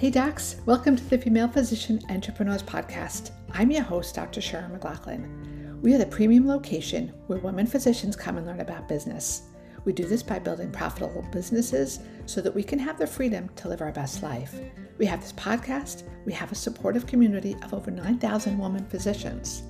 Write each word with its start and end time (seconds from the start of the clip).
Hey, 0.00 0.08
docs, 0.08 0.56
welcome 0.64 0.96
to 0.96 1.04
the 1.10 1.18
Female 1.18 1.46
Physician 1.46 2.00
Entrepreneurs 2.08 2.62
Podcast. 2.62 3.32
I'm 3.52 3.70
your 3.70 3.82
host, 3.82 4.14
Dr. 4.14 4.40
Sharon 4.40 4.72
McLaughlin. 4.72 5.78
We 5.82 5.94
are 5.94 5.98
the 5.98 6.06
premium 6.06 6.48
location 6.48 7.12
where 7.26 7.38
women 7.38 7.66
physicians 7.66 8.16
come 8.16 8.38
and 8.38 8.46
learn 8.46 8.60
about 8.60 8.88
business. 8.88 9.42
We 9.84 9.92
do 9.92 10.06
this 10.06 10.22
by 10.22 10.38
building 10.38 10.70
profitable 10.72 11.22
businesses 11.30 12.00
so 12.24 12.40
that 12.40 12.54
we 12.54 12.62
can 12.62 12.78
have 12.78 12.98
the 12.98 13.06
freedom 13.06 13.50
to 13.56 13.68
live 13.68 13.82
our 13.82 13.92
best 13.92 14.22
life. 14.22 14.58
We 14.96 15.04
have 15.04 15.20
this 15.20 15.34
podcast, 15.34 16.04
we 16.24 16.32
have 16.32 16.50
a 16.50 16.54
supportive 16.54 17.06
community 17.06 17.54
of 17.62 17.74
over 17.74 17.90
9,000 17.90 18.56
women 18.56 18.86
physicians. 18.86 19.64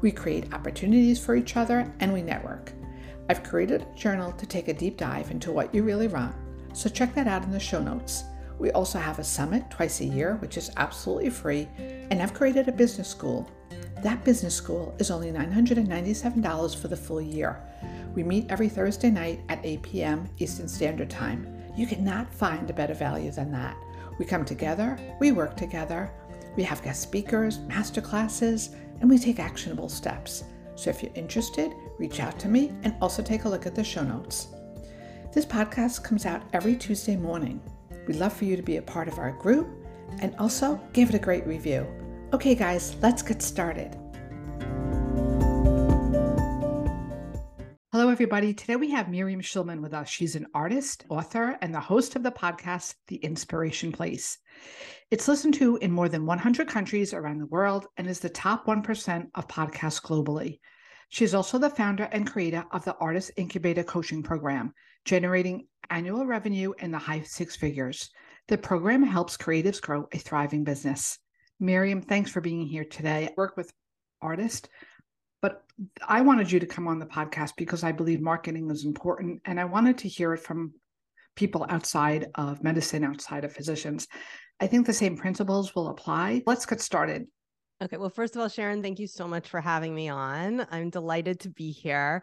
We 0.00 0.12
create 0.12 0.54
opportunities 0.54 1.18
for 1.18 1.34
each 1.34 1.56
other 1.56 1.92
and 1.98 2.12
we 2.12 2.22
network. 2.22 2.72
I've 3.28 3.42
created 3.42 3.82
a 3.82 3.98
journal 3.98 4.30
to 4.30 4.46
take 4.46 4.68
a 4.68 4.74
deep 4.74 4.96
dive 4.96 5.32
into 5.32 5.50
what 5.50 5.74
you 5.74 5.82
really 5.82 6.06
want, 6.06 6.36
so 6.72 6.88
check 6.88 7.16
that 7.16 7.26
out 7.26 7.42
in 7.42 7.50
the 7.50 7.58
show 7.58 7.82
notes. 7.82 8.22
We 8.60 8.70
also 8.72 8.98
have 8.98 9.18
a 9.18 9.24
summit 9.24 9.70
twice 9.70 10.02
a 10.02 10.04
year, 10.04 10.36
which 10.36 10.58
is 10.58 10.70
absolutely 10.76 11.30
free, 11.30 11.66
and 12.10 12.20
I've 12.20 12.34
created 12.34 12.68
a 12.68 12.72
business 12.72 13.08
school. 13.08 13.50
That 14.02 14.22
business 14.22 14.54
school 14.54 14.94
is 14.98 15.10
only 15.10 15.32
$997 15.32 16.76
for 16.76 16.88
the 16.88 16.96
full 16.96 17.22
year. 17.22 17.62
We 18.14 18.22
meet 18.22 18.50
every 18.50 18.68
Thursday 18.68 19.10
night 19.10 19.40
at 19.48 19.64
8 19.64 19.82
p.m. 19.82 20.28
Eastern 20.38 20.68
Standard 20.68 21.08
Time. 21.08 21.46
You 21.74 21.86
cannot 21.86 22.34
find 22.34 22.68
a 22.68 22.74
better 22.74 22.92
value 22.92 23.30
than 23.30 23.50
that. 23.52 23.78
We 24.18 24.26
come 24.26 24.44
together, 24.44 24.98
we 25.20 25.32
work 25.32 25.56
together, 25.56 26.12
we 26.54 26.62
have 26.64 26.82
guest 26.82 27.00
speakers, 27.00 27.60
master 27.60 28.02
classes, 28.02 28.76
and 29.00 29.08
we 29.08 29.18
take 29.18 29.40
actionable 29.40 29.88
steps. 29.88 30.44
So 30.74 30.90
if 30.90 31.02
you're 31.02 31.12
interested, 31.14 31.72
reach 31.98 32.20
out 32.20 32.38
to 32.40 32.48
me 32.48 32.72
and 32.82 32.94
also 33.00 33.22
take 33.22 33.44
a 33.44 33.48
look 33.48 33.64
at 33.64 33.74
the 33.74 33.84
show 33.84 34.02
notes. 34.02 34.48
This 35.32 35.46
podcast 35.46 36.02
comes 36.02 36.26
out 36.26 36.42
every 36.52 36.76
Tuesday 36.76 37.16
morning. 37.16 37.62
We'd 38.10 38.18
love 38.18 38.32
for 38.32 38.44
you 38.44 38.56
to 38.56 38.62
be 38.62 38.78
a 38.78 38.82
part 38.82 39.06
of 39.06 39.20
our 39.20 39.30
group 39.30 39.68
and 40.18 40.34
also 40.34 40.80
give 40.92 41.10
it 41.10 41.14
a 41.14 41.18
great 41.20 41.46
review. 41.46 41.86
Okay, 42.32 42.56
guys, 42.56 42.96
let's 43.02 43.22
get 43.22 43.40
started. 43.40 43.96
Hello, 47.92 48.08
everybody. 48.08 48.52
Today 48.52 48.74
we 48.74 48.90
have 48.90 49.08
Miriam 49.08 49.40
Schulman 49.40 49.80
with 49.80 49.94
us. 49.94 50.08
She's 50.08 50.34
an 50.34 50.48
artist, 50.54 51.04
author, 51.08 51.56
and 51.62 51.72
the 51.72 51.78
host 51.78 52.16
of 52.16 52.24
the 52.24 52.32
podcast, 52.32 52.96
The 53.06 53.18
Inspiration 53.18 53.92
Place. 53.92 54.38
It's 55.12 55.28
listened 55.28 55.54
to 55.54 55.76
in 55.76 55.92
more 55.92 56.08
than 56.08 56.26
100 56.26 56.66
countries 56.66 57.14
around 57.14 57.38
the 57.38 57.46
world 57.46 57.86
and 57.96 58.08
is 58.08 58.18
the 58.18 58.28
top 58.28 58.66
1% 58.66 59.28
of 59.36 59.46
podcasts 59.46 60.02
globally. 60.02 60.58
She's 61.10 61.32
also 61.32 61.58
the 61.58 61.70
founder 61.70 62.08
and 62.10 62.28
creator 62.28 62.64
of 62.72 62.84
the 62.84 62.96
Artist 62.96 63.30
Incubator 63.36 63.84
Coaching 63.84 64.24
Program, 64.24 64.74
generating 65.04 65.66
annual 65.90 66.26
revenue 66.26 66.72
in 66.78 66.90
the 66.90 66.98
high 66.98 67.22
six 67.22 67.56
figures. 67.56 68.10
The 68.48 68.58
program 68.58 69.02
helps 69.02 69.36
creatives 69.36 69.80
grow 69.80 70.08
a 70.12 70.18
thriving 70.18 70.64
business. 70.64 71.18
Miriam, 71.58 72.00
thanks 72.00 72.30
for 72.30 72.40
being 72.40 72.66
here 72.66 72.84
today. 72.84 73.26
I 73.26 73.34
work 73.36 73.56
with 73.56 73.72
artists, 74.22 74.68
but 75.42 75.62
I 76.06 76.20
wanted 76.22 76.50
you 76.50 76.60
to 76.60 76.66
come 76.66 76.88
on 76.88 76.98
the 76.98 77.06
podcast 77.06 77.52
because 77.56 77.84
I 77.84 77.92
believe 77.92 78.20
marketing 78.20 78.70
is 78.70 78.84
important 78.84 79.40
and 79.44 79.60
I 79.60 79.64
wanted 79.64 79.98
to 79.98 80.08
hear 80.08 80.32
it 80.34 80.40
from 80.40 80.72
people 81.36 81.66
outside 81.68 82.28
of 82.34 82.62
medicine, 82.62 83.04
outside 83.04 83.44
of 83.44 83.52
physicians. 83.52 84.06
I 84.60 84.66
think 84.66 84.86
the 84.86 84.92
same 84.92 85.16
principles 85.16 85.74
will 85.74 85.88
apply. 85.88 86.42
Let's 86.46 86.66
get 86.66 86.80
started. 86.80 87.26
Okay. 87.82 87.96
Well, 87.96 88.10
first 88.10 88.36
of 88.36 88.42
all, 88.42 88.48
Sharon, 88.48 88.82
thank 88.82 88.98
you 88.98 89.06
so 89.06 89.26
much 89.26 89.48
for 89.48 89.60
having 89.60 89.94
me 89.94 90.10
on. 90.10 90.66
I'm 90.70 90.90
delighted 90.90 91.40
to 91.40 91.48
be 91.48 91.70
here. 91.70 92.22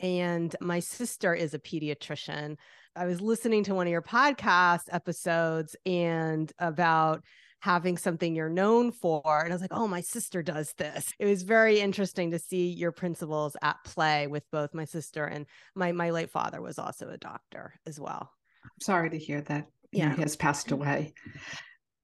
And 0.00 0.54
my 0.60 0.80
sister 0.80 1.34
is 1.34 1.54
a 1.54 1.58
pediatrician. 1.58 2.56
I 2.94 3.06
was 3.06 3.20
listening 3.20 3.64
to 3.64 3.74
one 3.74 3.86
of 3.86 3.90
your 3.90 4.02
podcast 4.02 4.84
episodes 4.90 5.76
and 5.84 6.50
about 6.58 7.22
having 7.60 7.96
something 7.96 8.34
you're 8.34 8.48
known 8.48 8.92
for. 8.92 9.40
And 9.42 9.52
I 9.52 9.54
was 9.54 9.60
like, 9.60 9.72
oh, 9.72 9.88
my 9.88 10.00
sister 10.00 10.42
does 10.42 10.72
this. 10.78 11.12
It 11.18 11.26
was 11.26 11.42
very 11.42 11.80
interesting 11.80 12.30
to 12.30 12.38
see 12.38 12.68
your 12.68 12.92
principles 12.92 13.56
at 13.62 13.76
play 13.84 14.26
with 14.26 14.44
both 14.52 14.74
my 14.74 14.84
sister 14.84 15.24
and 15.24 15.46
my 15.74 15.92
my 15.92 16.10
late 16.10 16.30
father 16.30 16.60
was 16.60 16.78
also 16.78 17.08
a 17.08 17.18
doctor 17.18 17.74
as 17.86 17.98
well. 17.98 18.30
I'm 18.64 18.80
sorry 18.80 19.10
to 19.10 19.18
hear 19.18 19.40
that. 19.42 19.66
Yeah. 19.92 20.14
he 20.14 20.22
has 20.22 20.36
passed 20.36 20.66
mm-hmm. 20.66 20.82
away. 20.82 21.14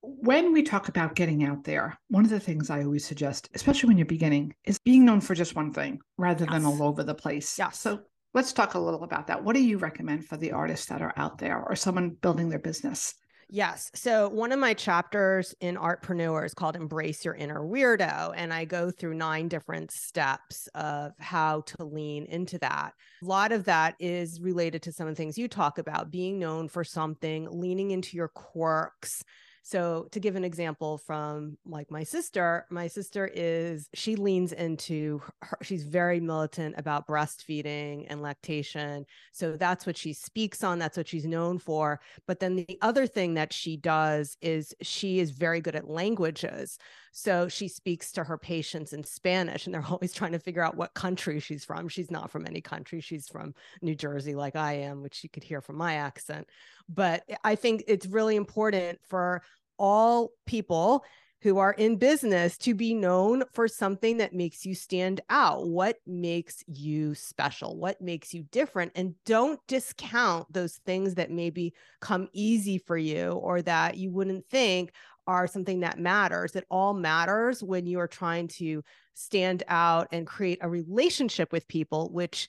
When 0.04 0.52
we 0.52 0.64
talk 0.64 0.88
about 0.88 1.14
getting 1.14 1.44
out 1.44 1.62
there, 1.62 1.96
one 2.08 2.24
of 2.24 2.30
the 2.30 2.40
things 2.40 2.70
I 2.70 2.82
always 2.82 3.04
suggest, 3.04 3.48
especially 3.54 3.86
when 3.86 3.98
you're 3.98 4.04
beginning, 4.04 4.52
is 4.64 4.80
being 4.80 5.04
known 5.04 5.20
for 5.20 5.36
just 5.36 5.54
one 5.54 5.72
thing 5.72 6.00
rather 6.18 6.44
yes. 6.44 6.52
than 6.52 6.66
all 6.66 6.82
over 6.82 7.04
the 7.04 7.14
place. 7.14 7.56
Yeah. 7.56 7.70
So 7.70 8.00
let's 8.34 8.52
talk 8.52 8.74
a 8.74 8.80
little 8.80 9.04
about 9.04 9.28
that. 9.28 9.44
What 9.44 9.54
do 9.54 9.62
you 9.62 9.78
recommend 9.78 10.26
for 10.26 10.36
the 10.36 10.50
artists 10.50 10.86
that 10.86 11.02
are 11.02 11.12
out 11.16 11.38
there 11.38 11.62
or 11.62 11.76
someone 11.76 12.10
building 12.10 12.48
their 12.48 12.58
business? 12.58 13.14
Yes. 13.48 13.92
So 13.94 14.28
one 14.28 14.50
of 14.50 14.58
my 14.58 14.74
chapters 14.74 15.54
in 15.60 15.76
Artpreneur 15.76 16.44
is 16.46 16.54
called 16.54 16.74
Embrace 16.74 17.24
Your 17.24 17.34
Inner 17.34 17.60
Weirdo. 17.60 18.32
And 18.34 18.52
I 18.52 18.64
go 18.64 18.91
through 18.91 19.14
nine 19.14 19.46
different 19.46 19.92
steps 19.92 20.68
of 20.74 21.12
how 21.20 21.60
to 21.60 21.84
lean 21.84 22.24
into 22.24 22.58
that. 22.58 22.94
A 23.22 23.26
lot 23.26 23.52
of 23.52 23.64
that 23.66 23.94
is 24.00 24.41
related 24.41 24.82
to 24.82 24.92
some 24.92 25.06
of 25.06 25.12
the 25.12 25.16
things 25.22 25.38
you 25.38 25.46
talk 25.46 25.78
about 25.78 26.10
being 26.10 26.41
known 26.41 26.66
for 26.66 26.82
something, 26.82 27.46
leaning 27.50 27.92
into 27.92 28.16
your 28.16 28.28
quirks, 28.28 29.22
so 29.62 30.08
to 30.10 30.18
give 30.18 30.34
an 30.34 30.44
example 30.44 30.98
from 30.98 31.56
like 31.64 31.90
my 31.90 32.02
sister, 32.02 32.66
my 32.68 32.88
sister 32.88 33.30
is 33.32 33.88
she 33.94 34.16
leans 34.16 34.52
into 34.52 35.22
her, 35.40 35.56
she's 35.62 35.84
very 35.84 36.18
militant 36.18 36.74
about 36.76 37.06
breastfeeding 37.06 38.06
and 38.08 38.20
lactation. 38.20 39.06
So 39.32 39.56
that's 39.56 39.86
what 39.86 39.96
she 39.96 40.14
speaks 40.14 40.64
on, 40.64 40.80
that's 40.80 40.96
what 40.96 41.06
she's 41.06 41.26
known 41.26 41.60
for. 41.60 42.00
But 42.26 42.40
then 42.40 42.56
the 42.56 42.78
other 42.82 43.06
thing 43.06 43.34
that 43.34 43.52
she 43.52 43.76
does 43.76 44.36
is 44.42 44.74
she 44.82 45.20
is 45.20 45.30
very 45.30 45.60
good 45.60 45.76
at 45.76 45.88
languages. 45.88 46.78
So 47.12 47.46
she 47.46 47.68
speaks 47.68 48.10
to 48.12 48.24
her 48.24 48.38
patients 48.38 48.94
in 48.94 49.04
Spanish, 49.04 49.66
and 49.66 49.74
they're 49.74 49.84
always 49.88 50.12
trying 50.12 50.32
to 50.32 50.38
figure 50.38 50.64
out 50.64 50.76
what 50.76 50.94
country 50.94 51.38
she's 51.38 51.64
from. 51.64 51.88
She's 51.88 52.10
not 52.10 52.30
from 52.30 52.46
any 52.46 52.60
country. 52.60 53.00
She's 53.00 53.28
from 53.28 53.54
New 53.82 53.94
Jersey, 53.94 54.34
like 54.34 54.56
I 54.56 54.74
am, 54.74 55.02
which 55.02 55.22
you 55.22 55.30
could 55.30 55.44
hear 55.44 55.60
from 55.60 55.76
my 55.76 55.94
accent. 55.94 56.48
But 56.88 57.25
I 57.44 57.54
think 57.54 57.84
it's 57.88 58.06
really 58.06 58.37
important 58.37 58.98
for 59.09 59.43
all 59.78 60.31
people 60.47 61.04
who 61.43 61.59
are 61.59 61.72
in 61.72 61.97
business 61.97 62.56
to 62.56 62.72
be 62.72 62.94
known 62.94 63.43
for 63.53 63.66
something 63.66 64.19
that 64.19 64.32
makes 64.32 64.65
you 64.65 64.76
stand 64.76 65.21
out. 65.28 65.66
What 65.66 65.97
makes 66.06 66.62
you 66.69 67.16
special? 67.16 67.76
What 67.76 68.00
makes 68.00 68.32
you 68.32 68.44
different? 68.53 68.92
And 68.94 69.16
don't 69.26 69.59
discount 69.66 70.53
those 70.53 70.76
things 70.87 71.16
that 71.16 71.32
maybe 71.32 71.75
come 72.00 72.28
easy 72.32 72.78
for 72.78 72.97
you 72.97 73.32
or 73.32 73.60
that 73.62 73.97
you 73.97 74.12
wouldn't 74.12 74.47
think 74.50 74.92
are 75.26 75.48
something 75.48 75.81
that 75.81 75.98
matters. 75.98 76.54
It 76.54 76.65
all 76.71 76.94
matters 76.94 77.60
when 77.60 77.87
you 77.87 77.98
are 77.98 78.09
trying 78.09 78.47
to 78.48 78.84
stand 79.15 79.65
out 79.66 80.09
and 80.12 80.26
create 80.26 80.59
a 80.62 80.69
relationship 80.69 81.53
with 81.53 81.66
people, 81.66 82.09
which 82.12 82.48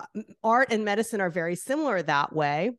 uh, 0.00 0.22
art 0.42 0.72
and 0.72 0.84
medicine 0.84 1.20
are 1.20 1.30
very 1.30 1.54
similar 1.54 2.02
that 2.02 2.32
way 2.32 2.72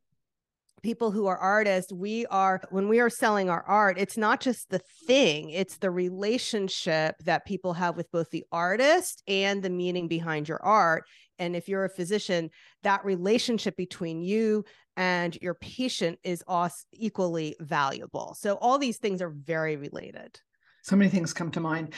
people 0.86 1.10
who 1.10 1.26
are 1.26 1.38
artists, 1.38 1.92
we 1.92 2.28
are, 2.28 2.62
when 2.70 2.88
we 2.88 3.00
are 3.00 3.10
selling 3.10 3.50
our 3.50 3.64
art, 3.64 3.98
it's 3.98 4.18
not 4.18 4.40
just 4.40 4.70
the 4.70 4.80
thing, 5.08 5.50
it's 5.50 5.78
the 5.78 5.90
relationship 5.90 7.16
that 7.26 7.44
people 7.44 7.74
have 7.74 7.98
with 7.98 8.12
both 8.12 8.30
the 8.30 8.46
artist 8.52 9.24
and 9.28 9.64
the 9.64 9.70
meaning 9.72 10.08
behind 10.08 10.48
your 10.48 10.64
art. 10.64 11.04
And 11.40 11.56
if 11.56 11.68
you're 11.68 11.86
a 11.86 11.90
physician, 11.90 12.52
that 12.84 13.04
relationship 13.04 13.76
between 13.76 14.22
you 14.22 14.64
and 14.96 15.36
your 15.42 15.56
patient 15.56 16.20
is 16.24 16.44
also 16.48 16.78
equally 16.94 17.56
valuable. 17.60 18.38
So 18.40 18.54
all 18.62 18.78
these 18.78 19.00
things 19.00 19.24
are 19.24 19.32
very 19.32 19.78
related. 19.78 20.40
So 20.84 20.96
many 20.96 21.10
things 21.10 21.34
come 21.34 21.50
to 21.52 21.60
mind. 21.60 21.96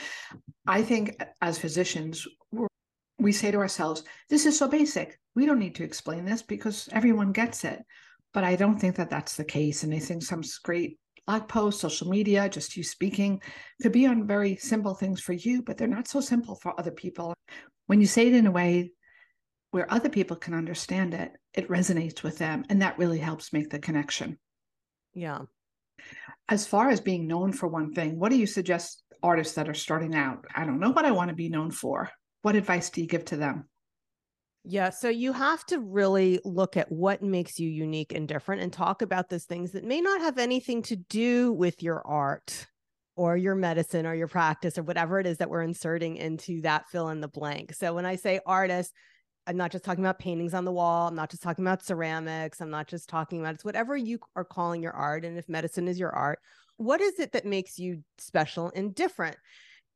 I 0.66 0.80
think 0.80 1.22
as 1.42 1.58
physicians, 1.58 2.26
we 3.18 3.32
say 3.32 3.50
to 3.50 3.58
ourselves, 3.58 4.02
this 4.30 4.46
is 4.46 4.58
so 4.58 4.66
basic. 4.66 5.20
We 5.36 5.44
don't 5.44 5.58
need 5.58 5.74
to 5.74 5.84
explain 5.84 6.24
this 6.24 6.40
because 6.40 6.88
everyone 6.90 7.32
gets 7.32 7.64
it. 7.64 7.84
But 8.34 8.44
I 8.44 8.56
don't 8.56 8.78
think 8.78 8.96
that 8.96 9.10
that's 9.10 9.36
the 9.36 9.44
case. 9.44 9.82
And 9.82 9.94
I 9.94 9.98
think 9.98 10.22
some 10.22 10.42
great 10.62 10.98
blog 11.26 11.48
posts, 11.48 11.80
social 11.80 12.08
media, 12.08 12.48
just 12.48 12.76
you 12.76 12.82
speaking 12.82 13.40
could 13.82 13.92
be 13.92 14.06
on 14.06 14.26
very 14.26 14.56
simple 14.56 14.94
things 14.94 15.20
for 15.20 15.32
you, 15.32 15.62
but 15.62 15.76
they're 15.76 15.88
not 15.88 16.08
so 16.08 16.20
simple 16.20 16.54
for 16.56 16.78
other 16.78 16.90
people. 16.90 17.34
When 17.86 18.00
you 18.00 18.06
say 18.06 18.26
it 18.26 18.34
in 18.34 18.46
a 18.46 18.50
way 18.50 18.92
where 19.70 19.92
other 19.92 20.08
people 20.08 20.36
can 20.36 20.54
understand 20.54 21.14
it, 21.14 21.32
it 21.54 21.68
resonates 21.68 22.22
with 22.22 22.38
them. 22.38 22.64
And 22.68 22.82
that 22.82 22.98
really 22.98 23.18
helps 23.18 23.52
make 23.52 23.70
the 23.70 23.78
connection. 23.78 24.38
Yeah. 25.14 25.40
As 26.48 26.66
far 26.66 26.88
as 26.88 27.00
being 27.00 27.26
known 27.26 27.52
for 27.52 27.66
one 27.66 27.92
thing, 27.92 28.18
what 28.18 28.30
do 28.30 28.36
you 28.36 28.46
suggest 28.46 29.02
artists 29.22 29.54
that 29.54 29.68
are 29.68 29.74
starting 29.74 30.14
out? 30.14 30.44
I 30.54 30.64
don't 30.64 30.80
know 30.80 30.90
what 30.90 31.04
I 31.04 31.10
want 31.10 31.28
to 31.28 31.36
be 31.36 31.48
known 31.48 31.70
for. 31.70 32.10
What 32.42 32.56
advice 32.56 32.88
do 32.88 33.00
you 33.00 33.06
give 33.06 33.24
to 33.26 33.36
them? 33.36 33.67
Yeah. 34.70 34.90
So 34.90 35.08
you 35.08 35.32
have 35.32 35.64
to 35.66 35.80
really 35.80 36.40
look 36.44 36.76
at 36.76 36.92
what 36.92 37.22
makes 37.22 37.58
you 37.58 37.70
unique 37.70 38.12
and 38.12 38.28
different 38.28 38.60
and 38.60 38.70
talk 38.70 39.00
about 39.00 39.30
those 39.30 39.44
things 39.44 39.72
that 39.72 39.82
may 39.82 40.02
not 40.02 40.20
have 40.20 40.36
anything 40.36 40.82
to 40.82 40.96
do 40.96 41.54
with 41.54 41.82
your 41.82 42.06
art 42.06 42.66
or 43.16 43.34
your 43.34 43.54
medicine 43.54 44.04
or 44.04 44.14
your 44.14 44.28
practice 44.28 44.76
or 44.76 44.82
whatever 44.82 45.18
it 45.18 45.26
is 45.26 45.38
that 45.38 45.48
we're 45.48 45.62
inserting 45.62 46.18
into 46.18 46.60
that 46.60 46.86
fill 46.90 47.08
in 47.08 47.22
the 47.22 47.28
blank. 47.28 47.72
So 47.72 47.94
when 47.94 48.04
I 48.04 48.16
say 48.16 48.40
artist, 48.44 48.92
I'm 49.46 49.56
not 49.56 49.72
just 49.72 49.84
talking 49.84 50.04
about 50.04 50.18
paintings 50.18 50.52
on 50.52 50.66
the 50.66 50.72
wall. 50.72 51.08
I'm 51.08 51.16
not 51.16 51.30
just 51.30 51.42
talking 51.42 51.64
about 51.64 51.82
ceramics. 51.82 52.60
I'm 52.60 52.68
not 52.68 52.88
just 52.88 53.08
talking 53.08 53.40
about 53.40 53.54
it's 53.54 53.64
whatever 53.64 53.96
you 53.96 54.18
are 54.36 54.44
calling 54.44 54.82
your 54.82 54.92
art. 54.92 55.24
And 55.24 55.38
if 55.38 55.48
medicine 55.48 55.88
is 55.88 55.98
your 55.98 56.14
art, 56.14 56.40
what 56.76 57.00
is 57.00 57.18
it 57.18 57.32
that 57.32 57.46
makes 57.46 57.78
you 57.78 58.04
special 58.18 58.70
and 58.76 58.94
different? 58.94 59.38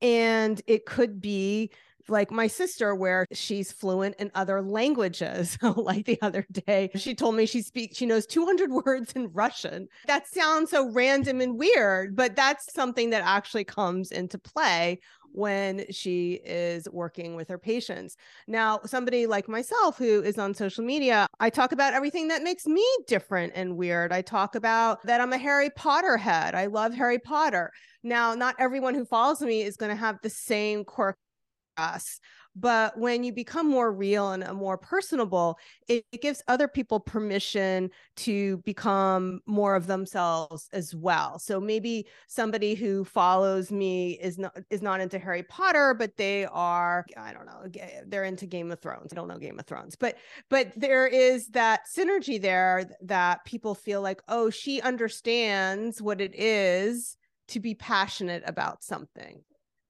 And 0.01 0.61
it 0.67 0.87
could 0.87 1.21
be 1.21 1.73
like 2.09 2.31
my 2.31 2.47
sister 2.47 2.95
where 2.95 3.27
she's 3.33 3.73
fluent 3.73 4.15
in 4.19 4.31
other 4.35 4.63
languages 4.63 5.59
like 5.77 6.05
the 6.07 6.21
other 6.23 6.47
day 6.67 6.91
she 6.95 7.15
told 7.15 7.35
me 7.35 7.47
she 7.47 7.63
speaks 7.63 7.97
she 7.97 8.07
knows 8.07 8.27
200 8.27 8.71
words 8.85 9.13
in 9.13 9.31
russian 9.33 9.89
that 10.07 10.27
sounds 10.27 10.71
so 10.71 10.91
random 10.91 11.41
and 11.41 11.59
weird 11.59 12.17
but 12.17 12.37
that's 12.37 12.73
something 12.73 13.11
that 13.11 13.23
actually 13.25 13.65
comes 13.65 14.11
into 14.13 14.39
play 14.39 14.99
when 15.33 15.85
she 15.91 16.41
is 16.45 16.87
working 16.93 17.35
with 17.35 17.49
her 17.49 17.59
patients. 17.59 18.17
Now, 18.47 18.81
somebody 18.85 19.27
like 19.27 19.49
myself 19.49 19.99
who 19.99 20.23
is 20.23 20.39
on 20.39 20.55
social 20.55 20.85
media, 20.85 21.27
I 21.41 21.51
talk 21.51 21.73
about 21.73 21.95
everything 21.95 22.29
that 22.29 22.43
makes 22.43 22.67
me 22.67 22.87
different 23.07 23.53
and 23.57 23.77
weird. 23.77 24.13
I 24.13 24.23
talk 24.23 24.55
about 24.55 25.03
that 25.05 25.21
I'm 25.21 25.33
a 25.33 25.39
Harry 25.39 25.71
Potter 25.71 26.17
head. 26.17 26.55
I 26.55 26.67
love 26.67 26.95
Harry 26.95 27.19
Potter. 27.19 27.73
Now, 28.03 28.35
not 28.35 28.57
everyone 28.59 28.95
who 28.95 29.05
follows 29.05 29.41
me 29.41 29.63
is 29.63 29.77
going 29.77 29.91
to 29.91 29.97
have 29.97 30.19
the 30.23 30.31
same 30.31 30.85
quirk 30.85 31.17
us 31.77 32.21
but 32.55 32.99
when 32.99 33.25
you 33.25 33.33
become 33.33 33.69
more 33.69 33.93
real 33.93 34.33
and 34.33 34.45
uh, 34.45 34.53
more 34.53 34.77
personable 34.77 35.59
it, 35.89 36.05
it, 36.13 36.21
gives 36.21 36.43
other 36.49 36.69
people 36.69 37.01
permission 37.01 37.91
to 38.17 38.59
become 38.59 39.41
more 39.47 39.75
of 39.75 39.87
themselves 39.87 40.69
as 40.73 40.95
well. 40.95 41.39
So 41.39 41.61
maybe 41.61 42.07
somebody 42.29 42.75
who 42.75 43.05
follows 43.05 43.73
me 43.73 44.13
is 44.21 44.39
not 44.39 44.57
is 44.71 44.83
not 44.83 45.01
into 45.01 45.19
harry 45.19 45.43
potter 45.43 45.95
but 45.95 46.17
they 46.17 46.45
are 46.47 47.05
i 47.17 47.33
don't 47.33 47.47
know 47.47 47.65
they're 48.07 48.25
into 48.25 48.47
game 48.47 48.71
of 48.71 48.81
thrones. 48.81 49.13
I 49.13 49.17
don't 49.17 49.29
know 49.29 49.39
game 49.39 49.59
of 49.59 49.67
thrones 49.67 49.97
but 49.97 50.17
but 50.49 50.73
there 50.77 51.07
is 51.07 51.49
that 51.49 51.83
synergy 51.87 52.41
there 52.41 52.89
that 53.03 53.45
people 53.45 53.75
feel 53.75 54.01
like 54.01 54.23
oh 54.29 54.51
she 54.51 54.81
understands 54.81 56.01
what 56.01 56.21
it 56.21 56.35
is 56.35 57.17
to 57.49 57.61
be 57.61 57.75
passionate 57.75 58.43
about 58.47 58.85
something 58.85 59.43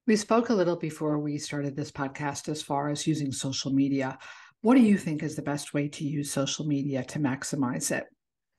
we 0.05 0.15
spoke 0.15 0.49
a 0.49 0.53
little 0.53 0.75
before 0.75 1.17
we 1.19 1.37
started 1.37 1.75
this 1.75 1.91
podcast 1.91 2.49
as 2.49 2.61
far 2.61 2.89
as 2.89 3.07
using 3.07 3.31
social 3.31 3.71
media. 3.71 4.17
What 4.61 4.75
do 4.75 4.81
you 4.81 4.97
think 4.97 5.23
is 5.23 5.35
the 5.35 5.41
best 5.41 5.73
way 5.73 5.87
to 5.89 6.03
use 6.03 6.31
social 6.31 6.65
media 6.65 7.03
to 7.05 7.19
maximize 7.19 7.91
it? 7.91 8.05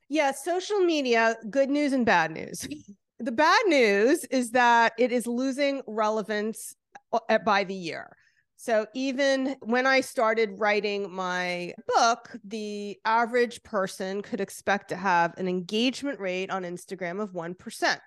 Yeah, 0.08 0.32
social 0.32 0.80
media, 0.80 1.36
good 1.50 1.68
news 1.68 1.92
and 1.92 2.06
bad 2.06 2.30
news. 2.30 2.66
The 3.20 3.30
bad 3.30 3.62
news 3.68 4.24
is 4.24 4.50
that 4.50 4.92
it 4.98 5.12
is 5.12 5.28
losing 5.28 5.82
relevance 5.86 6.74
uh, 7.12 7.38
by 7.38 7.62
the 7.62 7.74
year. 7.74 8.14
So 8.56 8.86
even 8.92 9.54
when 9.60 9.86
I 9.86 10.00
started 10.00 10.58
writing 10.58 11.10
my 11.10 11.74
book, 11.86 12.36
the 12.44 12.98
average 13.04 13.62
person 13.62 14.20
could 14.20 14.40
expect 14.40 14.88
to 14.88 14.96
have 14.96 15.32
an 15.38 15.46
engagement 15.46 16.18
rate 16.18 16.50
on 16.50 16.64
Instagram 16.64 17.22
of 17.22 17.30
1% 17.30 17.98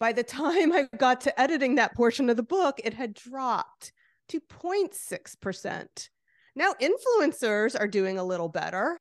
by 0.00 0.12
the 0.12 0.24
time 0.24 0.72
I 0.72 0.88
got 0.96 1.20
to 1.22 1.40
editing 1.40 1.76
that 1.76 1.94
portion 1.94 2.28
of 2.28 2.36
the 2.36 2.42
book, 2.42 2.80
it 2.82 2.94
had 2.94 3.14
dropped 3.14 3.92
to 4.30 4.40
0.6%. 4.40 6.08
Now, 6.56 6.74
influencers 6.80 7.78
are 7.78 7.86
doing 7.86 8.18
a 8.18 8.24
little 8.24 8.48
better. 8.48 8.98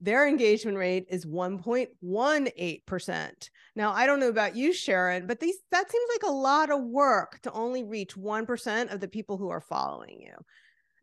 Their 0.00 0.28
engagement 0.28 0.78
rate 0.78 1.06
is 1.08 1.26
1.18%. 1.26 3.48
Now, 3.74 3.92
I 3.92 4.06
don't 4.06 4.20
know 4.20 4.28
about 4.28 4.54
you, 4.56 4.72
Sharon, 4.72 5.26
but 5.26 5.40
these 5.40 5.56
that 5.70 5.90
seems 5.90 6.08
like 6.14 6.22
a 6.28 6.34
lot 6.34 6.70
of 6.70 6.82
work 6.82 7.40
to 7.42 7.52
only 7.52 7.84
reach 7.84 8.16
1% 8.16 8.92
of 8.92 9.00
the 9.00 9.08
people 9.08 9.36
who 9.36 9.48
are 9.48 9.60
following 9.60 10.20
you. 10.20 10.34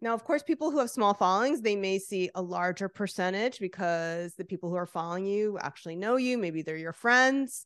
Now, 0.02 0.14
of 0.14 0.24
course, 0.24 0.44
people 0.44 0.72
who 0.72 0.80
have 0.80 0.90
small 0.90 1.14
followings, 1.14 1.60
they 1.62 1.76
may 1.76 2.00
see 2.00 2.30
a 2.36 2.42
larger 2.42 2.90
percentage 2.90 3.60
because 3.60 4.34
the 4.36 4.46
people 4.46 4.70
who 4.70 4.76
are 4.76 4.86
following 4.86 5.26
you 5.26 5.58
actually 5.60 5.98
know 5.98 6.16
you. 6.18 6.38
Maybe 6.38 6.62
they're 6.62 6.78
your 6.78 6.94
friends. 6.94 7.66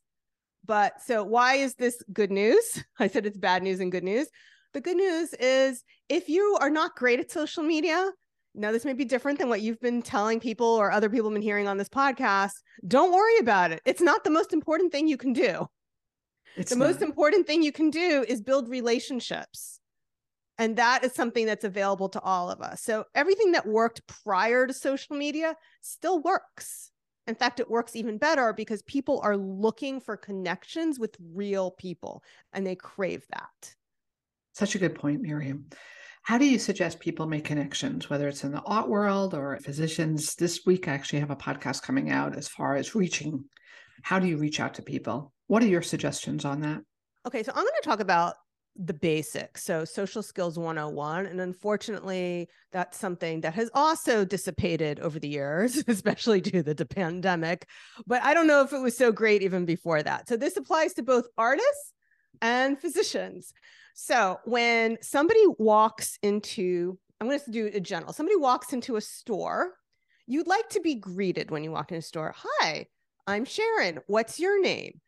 But 0.65 1.01
so 1.01 1.24
why 1.24 1.56
is 1.56 1.75
this 1.75 2.01
good 2.12 2.31
news? 2.31 2.83
I 3.00 3.07
said 3.07 3.25
it's 3.25 3.38
bad 3.38 3.63
news 3.63 3.80
and 3.80 3.92
good 3.92 4.04
news. 4.04 4.27
The 4.74 4.81
good 4.81 4.98
news 4.98 5.33
is 5.33 5.83
if 6.10 6.30
you 6.30 6.57
are 6.60 6.69
not 6.69 6.95
great 6.95 7.19
at 7.19 7.31
social 7.31 7.63
media, 7.63 8.12
now 8.56 8.71
this 8.71 8.86
may 8.86 8.94
be 8.94 9.06
different 9.06 9.39
than 9.39 9.50
what 9.50 9.62
you've 9.62 9.81
been 9.81 10.01
telling 10.01 10.39
people 10.39 10.68
or 10.68 10.92
other 10.92 11.10
people 11.10 11.30
have 11.30 11.33
been 11.33 11.42
hearing 11.42 11.68
on 11.68 11.77
this 11.77 11.89
podcast. 11.89 12.54
Don't 12.88 13.13
worry 13.13 13.38
about 13.39 13.71
it. 13.71 13.81
It's 13.86 14.01
not 14.01 14.24
the 14.24 14.30
most 14.30 14.54
important 14.54 14.92
thing 14.92 15.07
you 15.07 15.18
can 15.18 15.33
do. 15.33 15.68
It's 16.56 16.71
the 16.71 16.77
not. 16.77 16.88
most 16.88 17.01
important 17.01 17.48
thing 17.48 17.63
you 17.63 17.71
can 17.71 17.89
do 17.89 18.24
is 18.27 18.42
build 18.42 18.69
relationships. 18.69 19.80
And 20.59 20.75
that 20.77 21.04
is 21.04 21.13
something 21.13 21.48
that's 21.48 21.63
available 21.63 22.09
to 22.09 22.21
all 22.21 22.51
of 22.51 22.62
us. 22.62 22.81
So 22.81 23.06
everything 23.16 23.54
that 23.54 23.66
worked 23.66 24.06
prior 24.06 24.68
to 24.68 24.74
social 24.74 25.16
media 25.16 25.56
still 25.81 26.21
works. 26.21 26.92
In 27.28 27.36
fact, 27.36 27.60
it 27.60 27.70
works 27.70 27.96
even 27.96 28.18
better 28.18 28.52
because 28.52 28.81
people 28.84 29.22
are 29.24 29.38
looking 29.38 30.02
for 30.02 30.18
connections 30.18 31.00
with 31.00 31.16
real 31.34 31.72
people 31.72 32.24
and 32.52 32.68
they 32.68 32.75
crave 32.75 33.25
that. 33.31 33.75
Such 34.54 34.75
a 34.75 34.80
good 34.80 34.96
point, 34.96 35.22
Miriam. 35.22 35.68
How 36.24 36.38
do 36.38 36.46
you 36.46 36.60
suggest 36.60 37.00
people 37.00 37.25
make 37.25 37.44
connections, 37.44 38.10
whether 38.10 38.28
it's 38.28 38.44
in 38.44 38.52
the 38.52 38.62
art 38.62 38.88
world 38.88 39.34
or 39.34 39.58
physicians? 39.62 40.36
This 40.36 40.66
week, 40.66 40.88
I 40.88 40.94
actually 40.94 41.20
have 41.20 41.31
a 41.31 41.36
podcast 41.36 41.81
coming 41.81 42.12
out 42.12 42.38
as 42.38 42.48
far 42.48 42.75
as 42.75 42.96
reaching. 42.96 43.44
How 44.04 44.19
do 44.19 44.28
you 44.28 44.38
reach 44.38 44.60
out 44.60 44.74
to 44.76 44.81
people? 44.81 45.34
What 45.48 45.64
are 45.64 45.68
your 45.68 45.81
suggestions 45.81 46.46
on 46.46 46.62
that? 46.62 46.81
Okay, 47.26 47.44
so 47.44 47.52
I'm 47.54 47.64
going 47.64 47.74
to 47.81 47.90
talk 47.90 48.00
about 48.00 48.36
the 48.75 48.94
basics. 48.94 49.64
So, 49.64 49.86
social 49.86 50.24
skills 50.24 50.58
101. 50.58 51.28
And 51.28 51.40
unfortunately, 51.42 52.50
that's 52.72 52.98
something 52.98 53.42
that 53.42 53.54
has 53.54 53.70
also 53.74 54.25
dissipated 54.25 55.00
over 55.00 55.20
the 55.20 55.28
years, 55.28 55.84
especially 55.88 56.42
due 56.42 56.64
to 56.64 56.74
the 56.74 56.86
pandemic. 56.86 57.68
But 58.08 58.24
I 58.24 58.34
don't 58.34 58.48
know 58.48 58.62
if 58.62 58.74
it 58.74 58.80
was 58.80 58.98
so 58.98 59.12
great 59.12 59.44
even 59.44 59.66
before 59.66 60.02
that. 60.02 60.28
So, 60.28 60.38
this 60.38 60.58
applies 60.58 60.94
to 60.94 61.04
both 61.04 61.28
artists 61.38 61.94
and 62.42 62.80
physicians. 62.80 63.54
So, 63.94 64.40
when 64.46 64.98
somebody 65.02 65.44
walks 65.60 66.18
into, 66.24 66.98
I'm 67.22 67.28
going 67.28 67.40
to 67.40 67.52
do 67.52 67.69
a 67.74 67.80
general, 67.80 68.14
somebody 68.14 68.38
walks 68.38 68.74
into 68.74 68.96
a 68.96 69.02
store, 69.02 69.74
you'd 70.26 70.48
like 70.48 70.69
to 70.69 70.81
be 70.81 70.96
greeted 70.96 71.52
when 71.52 71.64
you 71.64 71.72
walk 71.72 71.92
in 71.92 71.98
a 71.98 72.02
store. 72.02 72.34
Hi, 72.38 72.88
I'm 73.28 73.46
Sharon. 73.46 74.00
What's 74.08 74.40
your 74.40 74.62
name? 74.62 75.00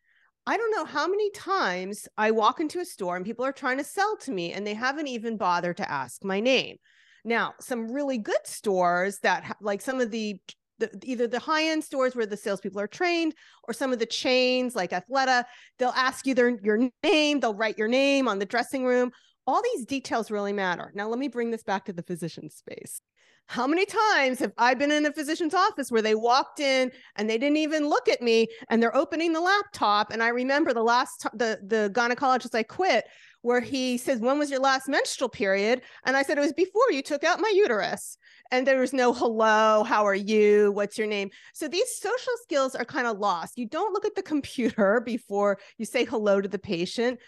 I 0.47 0.57
don't 0.57 0.71
know 0.71 0.85
how 0.85 1.07
many 1.07 1.31
times 1.31 2.07
I 2.17 2.31
walk 2.31 2.59
into 2.59 2.79
a 2.79 2.85
store 2.85 3.15
and 3.15 3.25
people 3.25 3.45
are 3.45 3.51
trying 3.51 3.79
to 3.79 3.83
sell 3.83 4.15
to 4.17 4.31
me 4.31 4.53
and 4.53 4.65
they 4.65 4.75
haven't 4.75 5.07
even 5.07 5.37
bothered 5.37 5.77
to 5.77 5.91
ask 5.91 6.23
my 6.23 6.39
name. 6.39 6.77
Now, 7.23 7.55
some 7.59 7.91
really 7.91 8.19
good 8.19 8.45
stores 8.45 9.17
that 9.23 9.57
like 9.59 9.81
some 9.81 9.99
of 9.99 10.11
the, 10.11 10.39
the 10.77 10.91
either 11.03 11.25
the 11.27 11.39
high 11.39 11.69
end 11.69 11.83
stores 11.83 12.15
where 12.15 12.27
the 12.27 12.37
salespeople 12.37 12.79
are 12.79 12.87
trained 12.87 13.33
or 13.67 13.73
some 13.73 13.91
of 13.91 13.97
the 13.97 14.05
chains 14.05 14.75
like 14.75 14.91
Athleta, 14.91 15.45
they'll 15.79 15.89
ask 15.89 16.27
you 16.27 16.35
their 16.35 16.59
your 16.63 16.89
name, 17.03 17.39
they'll 17.39 17.55
write 17.55 17.79
your 17.79 17.87
name 17.87 18.27
on 18.27 18.37
the 18.37 18.45
dressing 18.45 18.85
room. 18.85 19.11
All 19.47 19.63
these 19.63 19.85
details 19.85 20.29
really 20.29 20.53
matter. 20.53 20.91
Now, 20.93 21.07
let 21.07 21.17
me 21.17 21.27
bring 21.27 21.49
this 21.49 21.63
back 21.63 21.85
to 21.85 21.93
the 21.93 22.03
physician 22.03 22.51
space. 22.51 23.01
How 23.47 23.67
many 23.67 23.85
times 23.85 24.39
have 24.39 24.53
I 24.57 24.73
been 24.73 24.91
in 24.91 25.05
a 25.05 25.13
physician's 25.13 25.53
office 25.53 25.91
where 25.91 26.01
they 26.01 26.15
walked 26.15 26.59
in 26.59 26.91
and 27.15 27.29
they 27.29 27.37
didn't 27.37 27.57
even 27.57 27.87
look 27.87 28.09
at 28.09 28.21
me 28.21 28.47
and 28.69 28.81
they're 28.81 28.95
opening 28.95 29.33
the 29.33 29.41
laptop? 29.41 30.11
And 30.11 30.23
I 30.23 30.29
remember 30.29 30.73
the 30.73 30.83
last 30.83 31.21
t- 31.21 31.29
the 31.33 31.59
the 31.65 31.91
gynecologist 31.93 32.55
I 32.55 32.63
quit 32.63 33.05
where 33.41 33.61
he 33.61 33.97
says, 33.97 34.19
"When 34.19 34.39
was 34.39 34.49
your 34.49 34.59
last 34.59 34.87
menstrual 34.87 35.29
period?" 35.29 35.83
And 36.05 36.17
I 36.17 36.23
said, 36.23 36.37
"It 36.39 36.41
was 36.41 36.53
before 36.53 36.91
you 36.91 37.03
took 37.03 37.23
out 37.23 37.39
my 37.39 37.51
uterus." 37.53 38.17
And 38.51 38.65
there 38.65 38.79
was 38.79 38.93
no 38.93 39.11
hello, 39.11 39.83
how 39.83 40.05
are 40.05 40.15
you? 40.15 40.71
What's 40.71 40.97
your 40.97 41.07
name? 41.07 41.31
So 41.53 41.67
these 41.67 41.97
social 41.97 42.33
skills 42.43 42.75
are 42.75 42.85
kind 42.85 43.07
of 43.07 43.17
lost. 43.17 43.57
You 43.57 43.67
don't 43.67 43.91
look 43.91 44.05
at 44.05 44.15
the 44.15 44.21
computer 44.21 45.01
before 45.05 45.57
you 45.77 45.85
say 45.85 46.05
hello 46.05 46.41
to 46.41 46.47
the 46.47 46.59
patient 46.59 47.19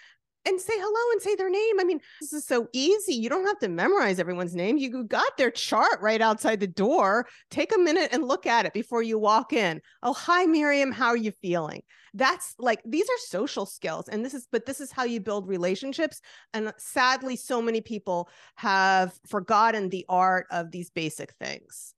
and 0.47 0.59
say 0.59 0.73
hello 0.75 1.11
and 1.11 1.21
say 1.21 1.35
their 1.35 1.49
name. 1.49 1.79
I 1.79 1.83
mean, 1.83 1.99
this 2.21 2.33
is 2.33 2.45
so 2.47 2.67
easy. 2.73 3.13
You 3.13 3.29
don't 3.29 3.45
have 3.45 3.59
to 3.59 3.67
memorize 3.67 4.19
everyone's 4.19 4.55
name. 4.55 4.77
You 4.77 5.03
got 5.03 5.37
their 5.37 5.51
chart 5.51 5.99
right 6.01 6.21
outside 6.21 6.59
the 6.59 6.67
door. 6.67 7.27
Take 7.51 7.75
a 7.75 7.79
minute 7.79 8.09
and 8.13 8.23
look 8.23 8.45
at 8.45 8.65
it 8.65 8.73
before 8.73 9.03
you 9.03 9.19
walk 9.19 9.53
in. 9.53 9.81
Oh, 10.01 10.13
hi, 10.13 10.45
Miriam. 10.45 10.91
How 10.91 11.07
are 11.07 11.17
you 11.17 11.31
feeling? 11.41 11.81
That's 12.13 12.55
like, 12.57 12.81
these 12.85 13.05
are 13.05 13.17
social 13.27 13.65
skills. 13.65 14.07
And 14.07 14.23
this 14.25 14.33
is, 14.33 14.47
but 14.51 14.65
this 14.65 14.79
is 14.79 14.91
how 14.91 15.03
you 15.03 15.19
build 15.19 15.47
relationships. 15.47 16.21
And 16.53 16.73
sadly, 16.77 17.35
so 17.35 17.61
many 17.61 17.81
people 17.81 18.29
have 18.55 19.13
forgotten 19.27 19.89
the 19.89 20.05
art 20.07 20.47
of 20.49 20.71
these 20.71 20.89
basic 20.89 21.33
things. 21.33 21.93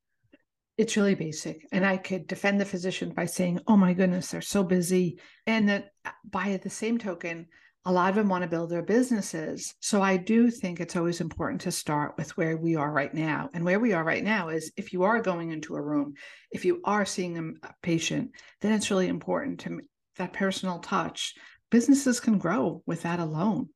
It's 0.78 0.96
really 0.96 1.16
basic. 1.16 1.68
And 1.72 1.86
I 1.86 1.98
could 1.98 2.26
defend 2.26 2.60
the 2.60 2.66
physician 2.66 3.12
by 3.12 3.26
saying, 3.26 3.60
oh 3.68 3.76
my 3.76 3.94
goodness, 3.94 4.32
they're 4.32 4.42
so 4.42 4.64
busy. 4.64 5.20
And 5.46 5.68
that 5.70 5.92
uh, 6.06 6.12
by 6.24 6.58
the 6.64 6.70
same 6.70 6.98
token, 6.98 7.48
a 7.86 7.92
lot 7.92 8.10
of 8.10 8.16
them 8.16 8.30
want 8.30 8.44
to 8.44 8.50
build 8.50 8.70
their 8.70 8.84
businesses. 8.84 9.74
So 9.80 10.02
I 10.02 10.18
do 10.18 10.52
think 10.52 10.80
it's 10.80 10.96
always 10.96 11.22
important 11.22 11.62
to 11.62 11.72
start 11.72 12.16
with 12.18 12.36
where 12.36 12.58
we 12.58 12.76
are 12.76 12.92
right 12.92 13.14
now. 13.14 13.50
And 13.54 13.64
where 13.64 13.80
we 13.80 13.94
are 13.94 14.04
right 14.04 14.24
now 14.24 14.50
is 14.50 14.72
if 14.76 14.92
you 14.92 15.04
are 15.04 15.22
going 15.22 15.52
into 15.52 15.76
a 15.76 15.82
room, 15.82 16.14
if 16.52 16.66
you 16.66 16.82
are 16.84 17.06
seeing 17.06 17.58
a 17.64 17.70
patient, 17.82 18.32
then 18.62 18.74
it's 18.74 18.92
really 18.92 19.08
important 19.08 19.62
to 19.62 19.80
that 20.18 20.34
personal 20.34 20.80
touch. 20.80 21.36
Businesses 21.72 22.20
can 22.20 22.38
grow 22.38 22.84
with 22.86 23.04
that 23.04 23.20
alone. 23.20 23.70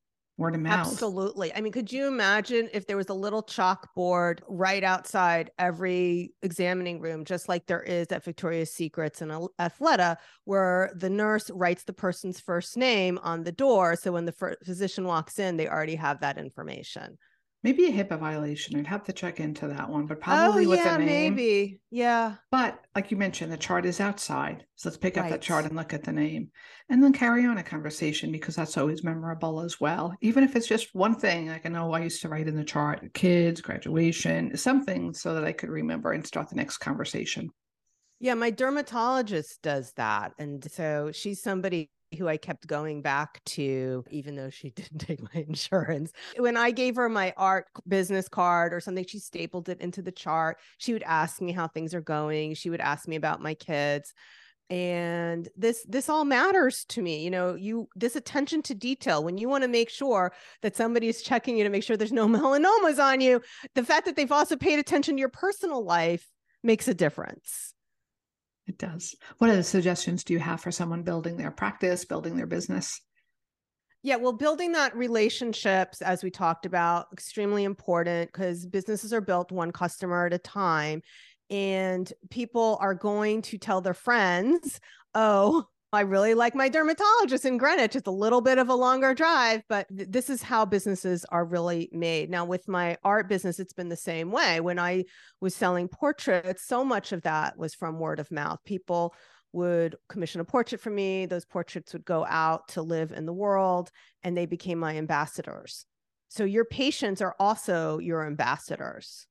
Word 0.43 0.55
of 0.55 0.61
mouth. 0.61 0.87
Absolutely. 0.87 1.53
I 1.55 1.61
mean, 1.61 1.73
could 1.73 1.91
you 1.91 2.05
imagine 2.05 2.69
if 2.73 2.85
there 2.85 2.97
was 2.97 3.09
a 3.09 3.13
little 3.13 3.41
chalkboard 3.41 4.39
right 4.47 4.83
outside 4.83 5.49
every 5.57 6.33
examining 6.43 6.99
room, 6.99 7.25
just 7.25 7.49
like 7.49 7.65
there 7.65 7.81
is 7.81 8.07
at 8.11 8.23
Victoria's 8.23 8.71
Secrets 8.71 9.21
and 9.21 9.31
Athleta, 9.59 10.17
where 10.43 10.91
the 10.95 11.09
nurse 11.09 11.49
writes 11.49 11.83
the 11.83 11.93
person's 11.93 12.39
first 12.39 12.77
name 12.77 13.19
on 13.23 13.43
the 13.43 13.51
door. 13.51 13.95
So 13.95 14.11
when 14.11 14.25
the 14.25 14.55
physician 14.63 15.05
walks 15.05 15.39
in, 15.39 15.57
they 15.57 15.67
already 15.67 15.95
have 15.95 16.19
that 16.19 16.37
information. 16.37 17.17
Maybe 17.63 17.85
a 17.85 17.91
HIPAA 17.91 18.19
violation. 18.19 18.77
I'd 18.77 18.87
have 18.87 19.05
to 19.05 19.13
check 19.13 19.39
into 19.39 19.67
that 19.67 19.89
one, 19.89 20.05
but 20.05 20.17
oh, 20.17 20.21
probably 20.21 20.65
oh, 20.65 20.69
with 20.69 20.79
yeah, 20.79 20.97
the 20.97 21.05
name. 21.05 21.35
Maybe. 21.35 21.79
Yeah. 21.91 22.35
But 22.51 22.83
like 22.93 23.09
you 23.09 23.15
mentioned, 23.15 23.53
the 23.53 23.57
chart 23.57 23.85
is 23.85 24.01
outside. 24.01 24.65
So 24.75 24.89
let's 24.89 24.97
pick 24.97 25.15
right. 25.15 25.25
up 25.25 25.31
the 25.31 25.37
chart 25.37 25.65
and 25.65 25.75
look 25.75 25.93
at 25.93 26.03
the 26.03 26.11
name 26.11 26.51
and 26.89 27.01
then 27.01 27.13
carry 27.13 27.45
on 27.45 27.57
a 27.57 27.63
conversation 27.63 28.33
because 28.33 28.57
that's 28.57 28.77
always 28.77 29.05
memorable 29.05 29.61
as 29.61 29.79
well. 29.79 30.13
Even 30.19 30.43
if 30.43 30.57
it's 30.57 30.67
just 30.67 30.93
one 30.93 31.15
thing, 31.15 31.47
like 31.47 31.65
I 31.65 31.69
know 31.69 31.93
I 31.93 32.01
used 32.01 32.21
to 32.23 32.29
write 32.29 32.49
in 32.49 32.57
the 32.57 32.65
chart 32.65 33.13
kids, 33.13 33.61
graduation, 33.61 34.57
something 34.57 35.13
so 35.13 35.33
that 35.33 35.45
I 35.45 35.53
could 35.53 35.69
remember 35.69 36.11
and 36.11 36.27
start 36.27 36.49
the 36.49 36.55
next 36.55 36.79
conversation. 36.79 37.49
Yeah, 38.19 38.35
my 38.35 38.51
dermatologist 38.51 39.61
does 39.61 39.91
that. 39.93 40.33
And 40.37 40.69
so 40.71 41.11
she's 41.13 41.41
somebody 41.41 41.89
who 42.15 42.27
I 42.27 42.37
kept 42.37 42.67
going 42.67 43.01
back 43.01 43.43
to, 43.45 44.03
even 44.09 44.35
though 44.35 44.49
she 44.49 44.69
didn't 44.75 44.99
take 44.99 45.21
my 45.21 45.41
insurance. 45.41 46.11
When 46.37 46.57
I 46.57 46.71
gave 46.71 46.95
her 46.95 47.09
my 47.09 47.33
art 47.37 47.67
business 47.87 48.27
card 48.27 48.73
or 48.73 48.79
something, 48.79 49.05
she 49.05 49.19
stapled 49.19 49.69
it 49.69 49.81
into 49.81 50.01
the 50.01 50.11
chart. 50.11 50.59
She 50.77 50.93
would 50.93 51.03
ask 51.03 51.41
me 51.41 51.51
how 51.51 51.67
things 51.67 51.93
are 51.93 52.01
going. 52.01 52.53
She 52.55 52.69
would 52.69 52.81
ask 52.81 53.07
me 53.07 53.15
about 53.15 53.41
my 53.41 53.53
kids. 53.53 54.13
And 54.69 55.47
this 55.57 55.85
this 55.87 56.09
all 56.09 56.25
matters 56.25 56.85
to 56.85 57.01
me. 57.01 57.23
You 57.23 57.29
know, 57.29 57.55
you 57.55 57.89
this 57.95 58.15
attention 58.15 58.61
to 58.63 58.73
detail 58.73 59.23
when 59.23 59.37
you 59.37 59.49
want 59.49 59.63
to 59.63 59.67
make 59.67 59.89
sure 59.89 60.33
that 60.61 60.75
somebody 60.75 61.09
is 61.09 61.21
checking 61.21 61.57
you 61.57 61.63
to 61.63 61.69
make 61.69 61.83
sure 61.83 61.97
there's 61.97 62.11
no 62.11 62.27
melanomas 62.29 62.97
on 62.97 63.21
you. 63.21 63.41
The 63.75 63.83
fact 63.83 64.05
that 64.05 64.15
they've 64.15 64.31
also 64.31 64.55
paid 64.55 64.79
attention 64.79 65.15
to 65.15 65.19
your 65.19 65.29
personal 65.29 65.83
life 65.83 66.27
makes 66.63 66.87
a 66.87 66.93
difference. 66.93 67.72
It 68.67 68.77
does. 68.77 69.15
What 69.39 69.49
other 69.49 69.63
suggestions 69.63 70.23
do 70.23 70.33
you 70.33 70.39
have 70.39 70.61
for 70.61 70.71
someone 70.71 71.03
building 71.03 71.37
their 71.37 71.51
practice, 71.51 72.05
building 72.05 72.37
their 72.37 72.47
business? 72.47 73.01
Yeah, 74.03 74.17
well, 74.17 74.33
building 74.33 74.73
that 74.73 74.95
relationships, 74.95 76.01
as 76.01 76.23
we 76.23 76.29
talked 76.29 76.65
about, 76.65 77.07
extremely 77.13 77.63
important 77.63 78.31
because 78.31 78.65
businesses 78.65 79.13
are 79.13 79.21
built 79.21 79.51
one 79.51 79.71
customer 79.71 80.25
at 80.25 80.33
a 80.33 80.37
time. 80.37 81.01
And 81.49 82.11
people 82.29 82.77
are 82.81 82.95
going 82.95 83.41
to 83.43 83.57
tell 83.57 83.81
their 83.81 83.93
friends, 83.93 84.79
oh, 85.13 85.65
I 85.93 86.01
really 86.01 86.33
like 86.33 86.55
my 86.55 86.69
dermatologist 86.69 87.45
in 87.45 87.59
Greenwich. 87.59 87.95
It's 87.95 88.07
a 88.07 88.11
little 88.11 88.41
bit 88.41 88.57
of 88.57 88.67
a 88.67 88.73
longer 88.73 89.13
drive, 89.13 89.61
but 89.69 89.87
th- 89.95 90.09
this 90.09 90.27
is 90.27 90.41
how 90.41 90.65
businesses 90.65 91.23
are 91.25 91.45
really 91.45 91.87
made. 91.91 92.31
Now, 92.31 92.45
with 92.45 92.67
my 92.67 92.97
art 93.03 93.29
business, 93.29 93.59
it's 93.59 93.73
been 93.73 93.89
the 93.89 93.95
same 93.95 94.31
way. 94.31 94.59
When 94.59 94.79
I 94.79 95.05
was 95.39 95.53
selling 95.53 95.87
portraits, 95.87 96.65
so 96.65 96.83
much 96.83 97.11
of 97.11 97.21
that 97.21 97.59
was 97.59 97.75
from 97.75 97.99
word 97.99 98.19
of 98.19 98.31
mouth. 98.31 98.57
People 98.65 99.13
would 99.51 99.95
commission 100.09 100.41
a 100.41 100.45
portrait 100.45 100.81
for 100.81 100.89
me. 100.89 101.27
Those 101.27 101.45
portraits 101.45 101.93
would 101.93 102.05
go 102.05 102.25
out 102.27 102.69
to 102.69 102.81
live 102.81 103.11
in 103.11 103.27
the 103.27 103.31
world, 103.31 103.91
and 104.23 104.35
they 104.35 104.47
became 104.47 104.79
my 104.79 104.97
ambassadors. 104.97 105.85
So, 106.27 106.43
your 106.43 106.65
patients 106.65 107.21
are 107.21 107.35
also 107.39 107.99
your 107.99 108.25
ambassadors. 108.25 109.27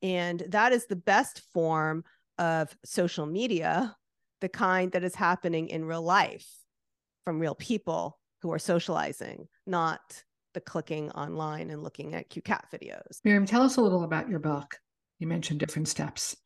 And 0.00 0.42
that 0.48 0.72
is 0.72 0.86
the 0.86 0.96
best 0.96 1.42
form 1.52 2.04
of 2.38 2.74
social 2.86 3.26
media 3.26 3.94
the 4.40 4.48
kind 4.48 4.92
that 4.92 5.04
is 5.04 5.14
happening 5.14 5.68
in 5.68 5.84
real 5.84 6.02
life 6.02 6.46
from 7.24 7.38
real 7.38 7.54
people 7.54 8.18
who 8.42 8.52
are 8.52 8.58
socializing, 8.58 9.48
not 9.66 10.22
the 10.54 10.60
clicking 10.60 11.10
online 11.12 11.70
and 11.70 11.82
looking 11.82 12.14
at 12.14 12.30
cute 12.30 12.44
cat 12.44 12.66
videos. 12.72 13.20
Miriam, 13.24 13.46
tell 13.46 13.62
us 13.62 13.76
a 13.76 13.80
little 13.80 14.04
about 14.04 14.28
your 14.28 14.38
book. 14.38 14.78
You 15.18 15.26
mentioned 15.26 15.60
different 15.60 15.88
steps. 15.88 16.36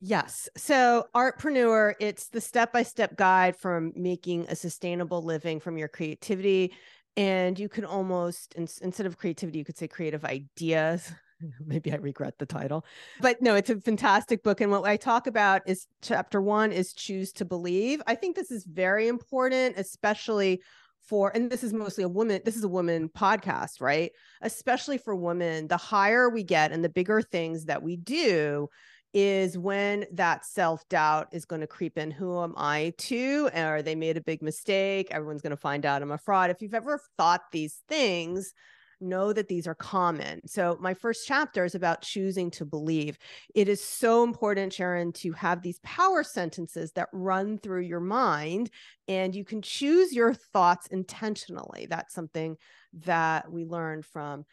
Yes. 0.00 0.48
So, 0.56 1.06
Artpreneur, 1.14 1.94
it's 2.00 2.28
the 2.28 2.40
step 2.40 2.72
by 2.72 2.82
step 2.82 3.16
guide 3.16 3.54
from 3.56 3.92
making 3.94 4.46
a 4.48 4.56
sustainable 4.56 5.22
living 5.22 5.60
from 5.60 5.76
your 5.76 5.88
creativity. 5.88 6.72
And 7.16 7.58
you 7.58 7.68
can 7.68 7.84
almost, 7.84 8.54
instead 8.54 9.04
of 9.04 9.18
creativity, 9.18 9.58
you 9.58 9.64
could 9.64 9.76
say 9.76 9.88
creative 9.88 10.24
ideas. 10.24 11.12
maybe 11.64 11.92
I 11.92 11.96
regret 11.96 12.38
the 12.38 12.46
title, 12.46 12.84
but 13.20 13.40
no, 13.40 13.54
it's 13.54 13.70
a 13.70 13.80
fantastic 13.80 14.42
book. 14.42 14.60
And 14.60 14.70
what 14.70 14.84
I 14.84 14.96
talk 14.96 15.26
about 15.26 15.62
is 15.66 15.86
chapter 16.02 16.40
one 16.40 16.72
is 16.72 16.92
choose 16.92 17.32
to 17.34 17.44
believe. 17.44 18.02
I 18.06 18.14
think 18.14 18.36
this 18.36 18.50
is 18.50 18.64
very 18.64 19.08
important, 19.08 19.76
especially 19.78 20.62
for, 21.02 21.34
and 21.34 21.50
this 21.50 21.64
is 21.64 21.72
mostly 21.72 22.04
a 22.04 22.08
woman, 22.08 22.40
this 22.44 22.56
is 22.56 22.64
a 22.64 22.68
woman 22.68 23.08
podcast, 23.08 23.80
right? 23.80 24.12
Especially 24.42 24.98
for 24.98 25.14
women, 25.14 25.66
the 25.68 25.76
higher 25.76 26.28
we 26.28 26.44
get 26.44 26.72
and 26.72 26.84
the 26.84 26.88
bigger 26.88 27.22
things 27.22 27.64
that 27.64 27.82
we 27.82 27.96
do, 27.96 28.68
is 29.12 29.58
when 29.58 30.06
that 30.12 30.46
self 30.46 30.88
doubt 30.88 31.28
is 31.32 31.44
going 31.44 31.60
to 31.60 31.66
creep 31.66 31.98
in. 31.98 32.10
Who 32.10 32.40
am 32.42 32.54
I 32.56 32.92
to? 32.98 33.50
Or 33.54 33.82
they 33.82 33.94
made 33.94 34.16
a 34.16 34.22
big 34.22 34.40
mistake. 34.42 35.08
Everyone's 35.10 35.42
going 35.42 35.50
to 35.50 35.56
find 35.56 35.84
out 35.84 36.02
I'm 36.02 36.12
a 36.12 36.18
fraud. 36.18 36.50
If 36.50 36.62
you've 36.62 36.74
ever 36.74 37.00
thought 37.16 37.42
these 37.50 37.82
things, 37.88 38.54
know 39.00 39.32
that 39.32 39.48
these 39.48 39.66
are 39.66 39.74
common. 39.74 40.46
So, 40.46 40.76
my 40.80 40.94
first 40.94 41.26
chapter 41.26 41.64
is 41.64 41.74
about 41.74 42.02
choosing 42.02 42.50
to 42.52 42.64
believe. 42.64 43.18
It 43.54 43.68
is 43.68 43.82
so 43.82 44.22
important, 44.22 44.72
Sharon, 44.72 45.12
to 45.14 45.32
have 45.32 45.62
these 45.62 45.80
power 45.82 46.22
sentences 46.22 46.92
that 46.92 47.08
run 47.12 47.58
through 47.58 47.82
your 47.82 48.00
mind, 48.00 48.70
and 49.08 49.34
you 49.34 49.44
can 49.44 49.62
choose 49.62 50.12
your 50.12 50.34
thoughts 50.34 50.86
intentionally. 50.88 51.86
That's 51.88 52.14
something 52.14 52.56
that 53.04 53.50
we 53.50 53.64
learned 53.64 54.06
from 54.06 54.44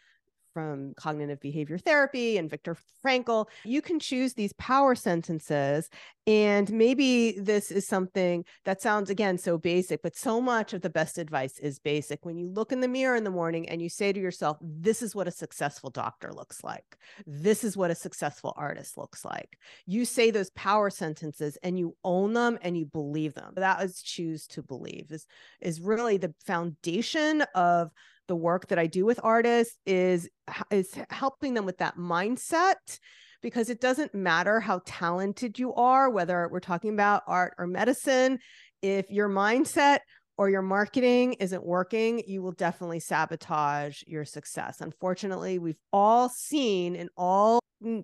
from 0.58 0.96
cognitive 0.96 1.40
behavior 1.40 1.78
therapy 1.78 2.36
and 2.40 2.50
Viktor 2.50 2.76
Frankl. 3.06 3.46
You 3.64 3.80
can 3.80 4.00
choose 4.00 4.34
these 4.34 4.54
power 4.54 4.96
sentences. 4.96 5.88
And 6.26 6.74
maybe 6.74 7.38
this 7.40 7.70
is 7.70 7.88
something 7.88 8.44
that 8.66 8.82
sounds, 8.82 9.12
again, 9.12 9.38
so 9.38 9.60
basic, 9.60 10.02
but 10.02 10.16
so 10.16 10.42
much 10.42 10.74
of 10.74 10.82
the 10.82 10.90
best 10.90 11.20
advice 11.20 11.60
is 11.60 11.78
basic. 11.78 12.26
When 12.26 12.40
you 12.40 12.50
look 12.50 12.72
in 12.72 12.80
the 12.80 12.88
mirror 12.88 13.16
in 13.16 13.24
the 13.24 13.30
morning 13.30 13.70
and 13.70 13.84
you 13.84 13.88
say 13.88 14.12
to 14.12 14.20
yourself, 14.20 14.58
This 14.60 15.04
is 15.04 15.16
what 15.16 15.28
a 15.28 15.32
successful 15.32 15.92
doctor 15.92 16.34
looks 16.34 16.64
like, 16.64 16.98
this 17.28 17.64
is 17.64 17.78
what 17.78 17.92
a 17.92 17.96
successful 17.96 18.56
artist 18.58 18.98
looks 18.98 19.24
like. 19.24 19.60
You 19.86 20.06
say 20.06 20.32
those 20.32 20.50
power 20.50 20.90
sentences 20.90 21.56
and 21.62 21.78
you 21.78 21.96
own 22.04 22.34
them 22.34 22.58
and 22.64 22.76
you 22.76 22.88
believe 22.88 23.36
them. 23.36 23.54
That 23.58 23.84
is 23.84 24.02
choose 24.02 24.48
to 24.48 24.64
believe, 24.64 25.12
is, 25.12 25.28
is 25.62 25.82
really 25.82 26.18
the 26.18 26.34
foundation 26.48 27.44
of 27.54 27.92
the 28.28 28.36
work 28.36 28.68
that 28.68 28.80
I 28.80 28.88
do 28.88 29.06
with 29.06 29.20
artists 29.24 29.78
is 29.86 30.30
is 30.72 30.94
helping 31.10 31.54
them 31.54 31.66
with 31.66 31.78
that 31.80 31.98
mindset 31.98 33.00
because 33.42 33.70
it 33.70 33.82
doesn't 33.82 34.16
matter 34.16 34.60
how 34.60 34.82
talented 34.86 35.60
you 35.60 35.74
are 35.74 36.10
whether 36.10 36.50
we're 36.52 36.60
talking 36.60 36.94
about 36.94 37.24
art 37.28 37.54
or 37.58 37.68
medicine 37.68 38.40
if 38.82 39.10
your 39.10 39.30
mindset 39.30 40.00
or 40.38 40.50
your 40.50 40.62
marketing 40.62 41.34
isn't 41.34 41.66
working, 41.66 42.22
you 42.28 42.42
will 42.42 42.52
definitely 42.52 43.00
sabotage 43.00 44.04
your 44.06 44.24
success. 44.24 44.82
Unfortunately, 44.82 45.58
we've 45.58 45.80
all 45.92 46.30
seen 46.30 46.96
in 46.96 47.10
all 47.18 47.60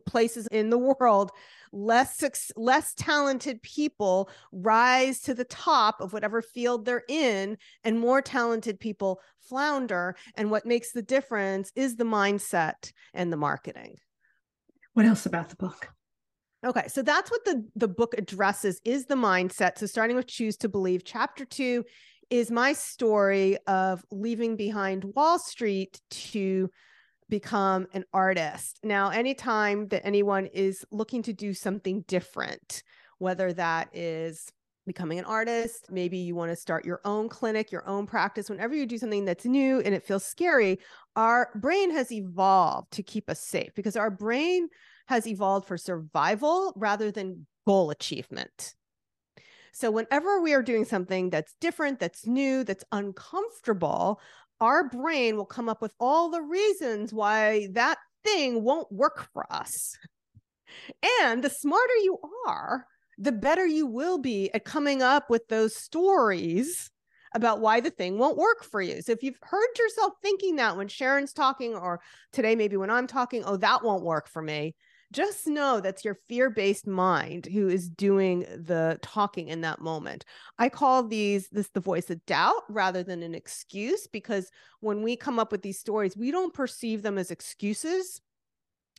places 0.05 0.47
in 0.47 0.69
the 0.69 0.77
world 0.77 1.31
less 1.71 2.23
less 2.55 2.93
talented 2.93 3.61
people 3.63 4.29
rise 4.51 5.21
to 5.21 5.33
the 5.33 5.43
top 5.45 5.99
of 5.99 6.13
whatever 6.13 6.41
field 6.41 6.85
they're 6.85 7.03
in 7.09 7.57
and 7.83 7.99
more 7.99 8.21
talented 8.21 8.79
people 8.79 9.19
flounder. 9.41 10.15
And 10.35 10.51
what 10.51 10.65
makes 10.65 10.91
the 10.91 11.01
difference 11.01 11.71
is 11.75 11.95
the 11.95 12.03
mindset 12.03 12.91
and 13.13 13.33
the 13.33 13.37
marketing. 13.37 13.97
What 14.93 15.05
else 15.05 15.25
about 15.25 15.49
the 15.49 15.55
book? 15.55 15.89
Okay 16.65 16.87
so 16.87 17.01
that's 17.01 17.31
what 17.31 17.43
the 17.43 17.65
the 17.75 17.87
book 17.87 18.13
addresses 18.17 18.79
is 18.85 19.07
the 19.07 19.15
mindset. 19.15 19.77
So 19.77 19.87
starting 19.87 20.15
with 20.15 20.27
choose 20.27 20.55
to 20.57 20.69
believe 20.69 21.03
chapter 21.03 21.43
2 21.43 21.83
is 22.29 22.49
my 22.49 22.73
story 22.73 23.57
of 23.67 24.03
leaving 24.11 24.55
behind 24.55 25.03
wall 25.15 25.39
street 25.39 25.99
to 26.09 26.69
become 27.29 27.87
an 27.93 28.05
artist. 28.13 28.79
Now, 28.83 29.09
anytime 29.09 29.87
that 29.89 30.05
anyone 30.05 30.47
is 30.47 30.85
looking 30.91 31.23
to 31.23 31.33
do 31.33 31.53
something 31.53 32.01
different, 32.07 32.83
whether 33.17 33.53
that 33.53 33.89
is 33.95 34.51
becoming 34.85 35.19
an 35.19 35.25
artist, 35.25 35.87
maybe 35.89 36.17
you 36.17 36.35
want 36.35 36.51
to 36.51 36.55
start 36.55 36.85
your 36.85 36.99
own 37.05 37.29
clinic, 37.29 37.71
your 37.71 37.87
own 37.87 38.05
practice, 38.05 38.49
whenever 38.49 38.75
you 38.75 38.85
do 38.85 38.97
something 38.97 39.25
that's 39.25 39.45
new 39.45 39.79
and 39.79 39.95
it 39.95 40.03
feels 40.03 40.25
scary, 40.25 40.79
our 41.15 41.49
brain 41.55 41.91
has 41.91 42.11
evolved 42.11 42.91
to 42.91 43.03
keep 43.03 43.29
us 43.29 43.39
safe 43.39 43.73
because 43.75 43.95
our 43.95 44.11
brain 44.11 44.67
has 45.07 45.27
evolved 45.27 45.67
for 45.67 45.77
survival 45.77 46.73
rather 46.75 47.11
than 47.11 47.45
goal 47.65 47.91
achievement. 47.91 48.75
So, 49.75 49.89
whenever 49.89 50.39
we 50.39 50.53
are 50.53 50.61
doing 50.61 50.85
something 50.85 51.31
that's 51.31 51.55
different, 51.59 51.99
that's 51.99 52.27
new, 52.27 52.63
that's 52.63 52.83
uncomfortable, 52.91 54.21
our 54.61 54.89
brain 54.89 55.35
will 55.35 55.45
come 55.45 55.69
up 55.69 55.81
with 55.81 55.93
all 55.99 56.29
the 56.29 56.41
reasons 56.41 57.13
why 57.13 57.67
that 57.73 57.97
thing 58.23 58.63
won't 58.63 58.91
work 58.91 59.27
for 59.33 59.45
us. 59.51 59.97
And 61.21 61.43
the 61.43 61.49
smarter 61.49 61.95
you 62.01 62.17
are, 62.47 62.87
the 63.17 63.31
better 63.31 63.65
you 63.65 63.85
will 63.85 64.17
be 64.17 64.51
at 64.53 64.65
coming 64.65 65.01
up 65.01 65.29
with 65.29 65.47
those 65.47 65.75
stories 65.75 66.89
about 67.35 67.59
why 67.59 67.79
the 67.79 67.89
thing 67.89 68.17
won't 68.17 68.37
work 68.37 68.63
for 68.63 68.81
you. 68.81 69.01
So 69.01 69.11
if 69.11 69.23
you've 69.23 69.39
heard 69.41 69.67
yourself 69.77 70.13
thinking 70.21 70.55
that 70.57 70.77
when 70.77 70.87
Sharon's 70.87 71.33
talking, 71.33 71.75
or 71.75 71.99
today, 72.31 72.55
maybe 72.55 72.77
when 72.77 72.89
I'm 72.89 73.07
talking, 73.07 73.43
oh, 73.43 73.57
that 73.57 73.83
won't 73.83 74.03
work 74.03 74.27
for 74.27 74.41
me, 74.41 74.75
just 75.13 75.47
know 75.47 75.79
that's 75.79 76.03
your 76.03 76.15
fear 76.27 76.49
based 76.49 76.87
mind 76.87 77.45
who 77.45 77.69
is 77.69 77.89
doing 77.89 78.41
the 78.41 78.99
talking 79.01 79.47
in 79.47 79.61
that 79.61 79.79
moment. 79.79 80.25
I 80.57 80.67
call 80.67 81.03
these 81.03 81.47
this 81.49 81.69
the 81.69 81.79
voice 81.79 82.09
of 82.09 82.25
doubt 82.25 82.63
rather 82.69 83.03
than 83.03 83.23
an 83.23 83.35
excuse 83.35 84.07
because 84.07 84.49
when 84.81 85.03
we 85.03 85.15
come 85.15 85.39
up 85.39 85.51
with 85.51 85.61
these 85.61 85.79
stories, 85.79 86.17
we 86.17 86.31
don't 86.31 86.53
perceive 86.53 87.01
them 87.03 87.17
as 87.17 87.31
excuses. 87.31 88.19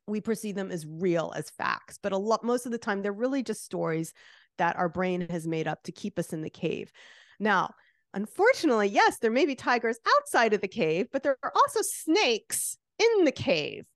We 0.06 0.20
perceive 0.20 0.54
them 0.54 0.70
as 0.70 0.86
real, 0.86 1.32
as 1.34 1.50
facts. 1.50 1.98
But 2.02 2.12
a 2.12 2.18
lot, 2.18 2.44
most 2.44 2.66
of 2.66 2.72
the 2.72 2.78
time, 2.78 3.02
they're 3.02 3.12
really 3.12 3.42
just 3.42 3.64
stories 3.64 4.12
that 4.58 4.76
our 4.76 4.88
brain 4.88 5.26
has 5.30 5.46
made 5.46 5.66
up 5.66 5.82
to 5.84 5.92
keep 5.92 6.18
us 6.18 6.32
in 6.32 6.42
the 6.42 6.50
cave. 6.50 6.92
Now, 7.40 7.74
unfortunately, 8.12 8.88
yes, 8.88 9.18
there 9.18 9.30
may 9.30 9.46
be 9.46 9.54
tigers 9.54 9.98
outside 10.16 10.52
of 10.52 10.60
the 10.60 10.68
cave, 10.68 11.08
but 11.12 11.22
there 11.22 11.36
are 11.42 11.52
also 11.54 11.80
snakes 11.82 12.76
in 12.98 13.24
the 13.24 13.32
cave. 13.32 13.86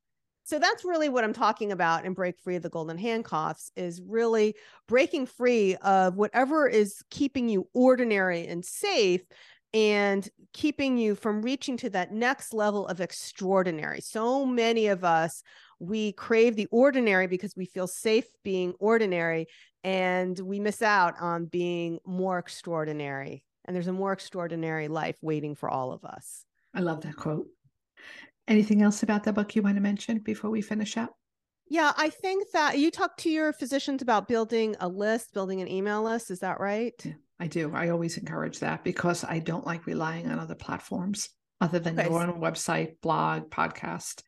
So 0.48 0.58
that's 0.58 0.82
really 0.82 1.10
what 1.10 1.24
I'm 1.24 1.34
talking 1.34 1.72
about 1.72 2.06
in 2.06 2.14
Break 2.14 2.40
Free 2.40 2.56
of 2.56 2.62
the 2.62 2.70
Golden 2.70 2.96
Handcuffs 2.96 3.70
is 3.76 4.00
really 4.00 4.54
breaking 4.86 5.26
free 5.26 5.76
of 5.82 6.16
whatever 6.16 6.66
is 6.66 7.02
keeping 7.10 7.50
you 7.50 7.68
ordinary 7.74 8.46
and 8.46 8.64
safe 8.64 9.20
and 9.74 10.26
keeping 10.54 10.96
you 10.96 11.16
from 11.16 11.42
reaching 11.42 11.76
to 11.76 11.90
that 11.90 12.14
next 12.14 12.54
level 12.54 12.86
of 12.86 13.02
extraordinary. 13.02 14.00
So 14.00 14.46
many 14.46 14.86
of 14.86 15.04
us, 15.04 15.42
we 15.80 16.12
crave 16.12 16.56
the 16.56 16.68
ordinary 16.70 17.26
because 17.26 17.54
we 17.54 17.66
feel 17.66 17.86
safe 17.86 18.24
being 18.42 18.72
ordinary 18.80 19.48
and 19.84 20.38
we 20.38 20.60
miss 20.60 20.80
out 20.80 21.20
on 21.20 21.44
being 21.44 21.98
more 22.06 22.38
extraordinary. 22.38 23.44
And 23.66 23.76
there's 23.76 23.86
a 23.86 23.92
more 23.92 24.12
extraordinary 24.12 24.88
life 24.88 25.18
waiting 25.20 25.54
for 25.54 25.68
all 25.68 25.92
of 25.92 26.06
us. 26.06 26.46
I 26.72 26.80
love 26.80 27.02
that 27.02 27.16
quote. 27.16 27.48
Anything 28.48 28.82
else 28.82 29.02
about 29.02 29.24
the 29.24 29.32
book 29.32 29.54
you 29.54 29.62
want 29.62 29.76
to 29.76 29.82
mention 29.82 30.18
before 30.18 30.50
we 30.50 30.62
finish 30.62 30.96
up? 30.96 31.14
Yeah, 31.68 31.92
I 31.98 32.08
think 32.08 32.50
that 32.52 32.78
you 32.78 32.90
talk 32.90 33.18
to 33.18 33.30
your 33.30 33.52
physicians 33.52 34.00
about 34.00 34.26
building 34.26 34.74
a 34.80 34.88
list, 34.88 35.34
building 35.34 35.60
an 35.60 35.68
email 35.68 36.02
list. 36.02 36.30
Is 36.30 36.40
that 36.40 36.58
right? 36.58 36.94
Yeah, 37.04 37.12
I 37.38 37.46
do. 37.46 37.70
I 37.74 37.90
always 37.90 38.16
encourage 38.16 38.60
that 38.60 38.84
because 38.84 39.22
I 39.22 39.38
don't 39.38 39.66
like 39.66 39.86
relying 39.86 40.30
on 40.30 40.38
other 40.38 40.54
platforms 40.54 41.28
other 41.60 41.78
than 41.78 42.00
okay. 42.00 42.08
your 42.08 42.22
own 42.22 42.40
website, 42.40 43.00
blog, 43.02 43.50
podcast. 43.50 44.22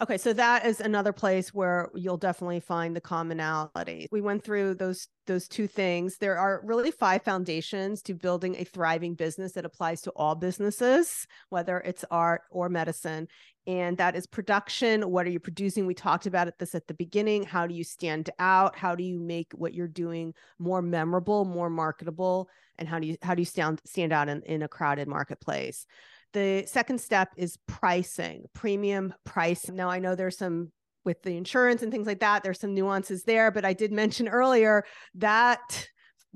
Okay, 0.00 0.16
so 0.16 0.32
that 0.32 0.64
is 0.64 0.80
another 0.80 1.12
place 1.12 1.52
where 1.52 1.88
you'll 1.92 2.16
definitely 2.16 2.60
find 2.60 2.94
the 2.94 3.00
commonality. 3.00 4.06
We 4.12 4.20
went 4.20 4.44
through 4.44 4.74
those 4.74 5.08
those 5.26 5.48
two 5.48 5.66
things. 5.66 6.18
There 6.18 6.38
are 6.38 6.60
really 6.64 6.92
five 6.92 7.22
foundations 7.22 8.00
to 8.02 8.14
building 8.14 8.54
a 8.56 8.64
thriving 8.64 9.14
business 9.14 9.52
that 9.52 9.64
applies 9.64 10.00
to 10.02 10.12
all 10.12 10.36
businesses, 10.36 11.26
whether 11.48 11.80
it's 11.80 12.04
art 12.12 12.42
or 12.52 12.68
medicine. 12.68 13.26
And 13.66 13.96
that 13.98 14.14
is 14.14 14.26
production. 14.26 15.02
What 15.02 15.26
are 15.26 15.30
you 15.30 15.40
producing? 15.40 15.84
We 15.84 15.94
talked 15.94 16.26
about 16.26 16.56
this 16.58 16.76
at 16.76 16.86
the 16.86 16.94
beginning. 16.94 17.42
How 17.42 17.66
do 17.66 17.74
you 17.74 17.84
stand 17.84 18.30
out? 18.38 18.76
How 18.76 18.94
do 18.94 19.02
you 19.02 19.18
make 19.18 19.52
what 19.52 19.74
you're 19.74 19.88
doing 19.88 20.32
more 20.60 20.80
memorable, 20.80 21.44
more 21.44 21.68
marketable? 21.68 22.48
And 22.78 22.86
how 22.86 23.00
do 23.00 23.08
you 23.08 23.16
how 23.20 23.34
do 23.34 23.42
you 23.42 23.46
stand 23.46 23.82
stand 23.84 24.12
out 24.12 24.28
in, 24.28 24.42
in 24.42 24.62
a 24.62 24.68
crowded 24.68 25.08
marketplace? 25.08 25.86
The 26.32 26.64
second 26.66 27.00
step 27.00 27.32
is 27.36 27.58
pricing, 27.66 28.44
premium 28.54 29.14
price. 29.24 29.68
Now, 29.68 29.88
I 29.88 29.98
know 29.98 30.14
there's 30.14 30.38
some 30.38 30.72
with 31.04 31.22
the 31.22 31.36
insurance 31.36 31.82
and 31.82 31.90
things 31.90 32.06
like 32.06 32.20
that, 32.20 32.42
there's 32.42 32.60
some 32.60 32.74
nuances 32.74 33.22
there, 33.22 33.50
but 33.50 33.64
I 33.64 33.72
did 33.72 33.92
mention 33.92 34.28
earlier 34.28 34.84
that 35.14 35.88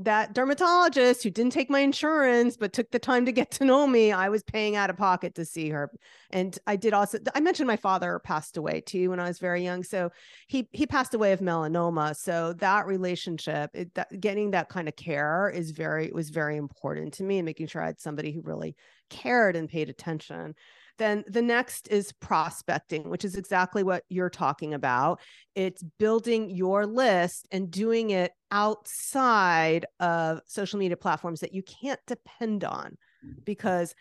that 0.05 0.35
dermatologist 0.35 1.23
who 1.23 1.31
didn't 1.31 1.53
take 1.53 1.71
my 1.71 1.81
insurance 1.81 2.57
but 2.57 2.73
took 2.73 2.91
the 2.91 2.99
time 2.99 3.25
to 3.27 3.33
get 3.33 3.51
to 3.51 3.65
know 3.65 3.87
me 3.87 4.13
i 4.13 4.29
was 4.29 4.43
paying 4.43 4.77
out 4.77 4.91
of 4.91 4.97
pocket 4.97 5.35
to 5.35 5.45
see 5.45 5.71
her. 5.71 5.91
And 6.31 6.59
i 6.67 6.77
did 6.77 6.93
also 6.93 7.19
i 7.35 7.41
mentioned 7.41 7.67
my 7.67 7.77
father 7.77 8.19
passed 8.19 8.57
away 8.57 8.81
too 8.81 9.11
when 9.11 9.21
i 9.21 9.29
was 9.29 9.39
very 9.39 9.63
young. 9.63 9.83
So 9.83 10.11
he 10.49 10.69
he 10.73 10.87
passed 10.87 11.15
away 11.15 11.33
of 11.33 11.41
melanoma. 11.41 12.17
So 12.17 12.53
that 12.55 12.87
relationship 12.87 13.71
it, 13.75 13.95
that, 13.95 14.21
getting 14.21 14.53
that 14.53 14.69
kind 14.69 14.89
of 14.89 14.97
care 14.97 15.51
is 15.55 15.71
very 15.71 16.11
was 16.13 16.31
very 16.31 16.57
important 16.57 17.15
to 17.15 17.25
me 17.25 17.39
and 17.39 17.47
making 17.47 17.67
sure 17.67 17.83
i 17.83 17.87
had 17.87 18.01
somebody 18.01 18.33
who 18.33 18.41
really 18.43 18.77
cared 19.11 19.57
and 19.57 19.69
paid 19.69 19.89
attention 19.89 20.55
then 20.99 21.25
the 21.27 21.43
next 21.43 21.89
is 21.89 22.13
prospecting, 22.13 23.09
which 23.09 23.25
is 23.25 23.37
exactly 23.37 23.83
what 23.83 24.05
you're 24.09 24.31
talking 24.31 24.75
about. 24.75 25.21
It's 25.55 25.83
building 25.99 26.51
your 26.51 26.87
list 26.87 27.47
and 27.51 27.71
doing 27.71 28.11
it 28.11 28.33
outside 28.51 29.87
of 30.01 30.41
social 30.47 30.79
media 30.79 30.97
platforms 30.97 31.41
that 31.41 31.55
you 31.55 31.63
can't 31.63 32.01
depend 32.07 32.65
on 32.65 32.97
mm-hmm. 33.25 33.41
because 33.45 33.95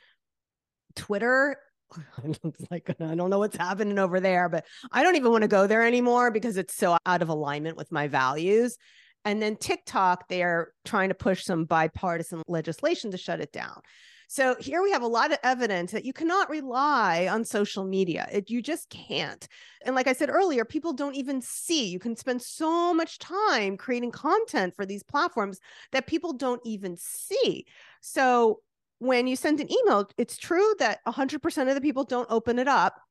Twitter 0.96 1.58
like 2.72 2.90
I 3.02 3.16
don't 3.16 3.30
know 3.30 3.40
what's 3.40 3.58
happening 3.58 4.00
over 4.00 4.20
there, 4.20 4.48
but 4.48 4.66
I 4.92 5.04
don't 5.04 5.16
even 5.16 5.32
want 5.32 5.42
to 5.42 5.50
go 5.50 5.68
there 5.68 5.86
anymore 5.86 6.32
because 6.32 6.58
it's 6.58 6.76
so 6.76 6.98
out 7.06 7.22
of 7.22 7.30
alignment 7.30 7.78
with 7.78 7.92
my 7.92 8.08
values. 8.08 8.78
And 9.26 9.42
then 9.42 9.56
TikTok, 9.56 10.28
they're 10.30 10.72
trying 10.86 11.10
to 11.10 11.16
push 11.16 11.44
some 11.44 11.66
bipartisan 11.66 12.42
legislation 12.48 13.12
to 13.12 13.18
shut 13.18 13.40
it 13.40 13.52
down. 13.52 13.82
So 14.32 14.56
here 14.62 14.82
we 14.82 14.92
have 14.92 15.02
a 15.02 15.08
lot 15.08 15.34
of 15.34 15.40
evidence 15.44 15.92
that 15.92 16.06
you 16.06 16.14
cannot 16.14 16.50
rely 16.50 17.28
on 17.30 17.44
social 17.44 17.84
media. 17.84 18.30
It, 18.32 18.50
you 18.50 18.62
just 18.62 18.90
can't. 18.90 19.46
And 19.86 19.94
like 19.94 20.08
I 20.08 20.14
said 20.14 20.30
earlier, 20.30 20.64
people 20.64 20.94
don't 20.94 21.18
even 21.18 21.42
see. 21.42 21.90
You 21.90 22.00
can 22.00 22.16
spend 22.16 22.42
so 22.42 22.94
much 22.94 23.20
time 23.20 23.76
creating 23.76 24.12
content 24.12 24.74
for 24.74 24.86
these 24.86 25.04
platforms 25.04 25.60
that 25.92 26.08
people 26.08 26.32
don't 26.32 26.62
even 26.64 26.96
see. 26.96 27.66
So 28.00 28.62
when 29.00 29.28
you 29.28 29.36
send 29.36 29.60
an 29.60 29.68
email, 29.70 30.10
it's 30.18 30.38
true 30.38 30.76
that 30.80 31.00
100% 31.06 31.68
of 31.68 31.76
the 31.76 31.82
people 31.82 32.06
don't 32.06 32.32
open 32.32 32.58
it 32.58 32.70
up, 32.70 33.02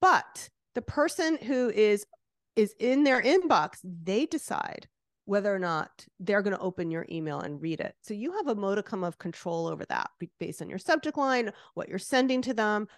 but 0.00 0.48
the 0.76 0.82
person 0.82 1.36
who 1.36 1.70
is 1.70 2.06
is 2.54 2.76
in 2.78 3.02
their 3.02 3.20
inbox, 3.20 3.78
they 3.82 4.24
decide 4.24 4.86
whether 5.24 5.54
or 5.54 5.58
not 5.58 5.90
they're 6.18 6.42
going 6.42 6.56
to 6.56 6.62
open 6.62 6.90
your 6.90 7.06
email 7.10 7.40
and 7.40 7.62
read 7.62 7.80
it. 7.80 7.94
So 8.02 8.14
you 8.14 8.32
have 8.32 8.48
a 8.48 8.54
modicum 8.54 9.04
of 9.04 9.18
control 9.18 9.66
over 9.66 9.84
that 9.86 10.10
based 10.38 10.62
on 10.62 10.70
your 10.70 10.78
subject 10.78 11.16
line, 11.16 11.52
what 11.74 11.88
you're 11.88 11.98
sending 11.98 12.42
to 12.42 12.54
them. 12.54 12.88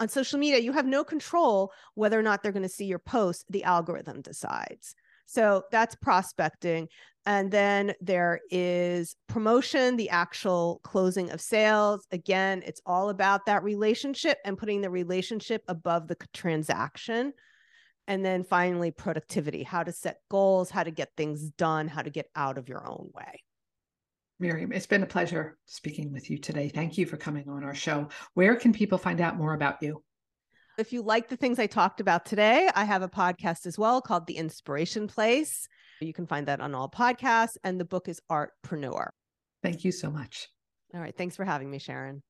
On 0.00 0.08
social 0.08 0.38
media, 0.38 0.58
you 0.58 0.72
have 0.72 0.86
no 0.86 1.04
control 1.04 1.72
whether 1.94 2.18
or 2.18 2.22
not 2.22 2.42
they're 2.42 2.52
going 2.52 2.62
to 2.62 2.68
see 2.68 2.86
your 2.86 2.98
post, 2.98 3.44
the 3.50 3.64
algorithm 3.64 4.20
decides. 4.20 4.94
So 5.26 5.64
that's 5.70 5.94
prospecting. 5.94 6.88
And 7.24 7.50
then 7.50 7.94
there 8.00 8.40
is 8.50 9.14
promotion, 9.28 9.96
the 9.96 10.10
actual 10.10 10.80
closing 10.82 11.30
of 11.30 11.40
sales. 11.40 12.04
Again, 12.10 12.62
it's 12.66 12.80
all 12.84 13.10
about 13.10 13.46
that 13.46 13.62
relationship 13.62 14.38
and 14.44 14.58
putting 14.58 14.80
the 14.80 14.90
relationship 14.90 15.62
above 15.68 16.08
the 16.08 16.16
transaction. 16.32 17.32
And 18.12 18.22
then 18.22 18.44
finally, 18.44 18.90
productivity 18.90 19.62
how 19.62 19.84
to 19.84 19.90
set 19.90 20.18
goals, 20.30 20.68
how 20.68 20.82
to 20.82 20.90
get 20.90 21.08
things 21.16 21.48
done, 21.52 21.88
how 21.88 22.02
to 22.02 22.10
get 22.10 22.28
out 22.36 22.58
of 22.58 22.68
your 22.68 22.86
own 22.86 23.08
way. 23.14 23.40
Miriam, 24.38 24.70
it's 24.70 24.86
been 24.86 25.02
a 25.02 25.06
pleasure 25.06 25.56
speaking 25.64 26.12
with 26.12 26.28
you 26.28 26.36
today. 26.36 26.68
Thank 26.68 26.98
you 26.98 27.06
for 27.06 27.16
coming 27.16 27.48
on 27.48 27.64
our 27.64 27.74
show. 27.74 28.10
Where 28.34 28.54
can 28.54 28.74
people 28.74 28.98
find 28.98 29.22
out 29.22 29.38
more 29.38 29.54
about 29.54 29.78
you? 29.80 30.04
If 30.76 30.92
you 30.92 31.00
like 31.00 31.30
the 31.30 31.38
things 31.38 31.58
I 31.58 31.66
talked 31.66 32.00
about 32.00 32.26
today, 32.26 32.68
I 32.74 32.84
have 32.84 33.00
a 33.00 33.08
podcast 33.08 33.64
as 33.64 33.78
well 33.78 34.02
called 34.02 34.26
The 34.26 34.36
Inspiration 34.36 35.08
Place. 35.08 35.66
You 36.02 36.12
can 36.12 36.26
find 36.26 36.48
that 36.48 36.60
on 36.60 36.74
all 36.74 36.90
podcasts, 36.90 37.56
and 37.64 37.80
the 37.80 37.86
book 37.86 38.10
is 38.10 38.20
Artpreneur. 38.30 39.08
Thank 39.62 39.84
you 39.84 39.90
so 39.90 40.10
much. 40.10 40.50
All 40.94 41.00
right. 41.00 41.16
Thanks 41.16 41.34
for 41.34 41.46
having 41.46 41.70
me, 41.70 41.78
Sharon. 41.78 42.22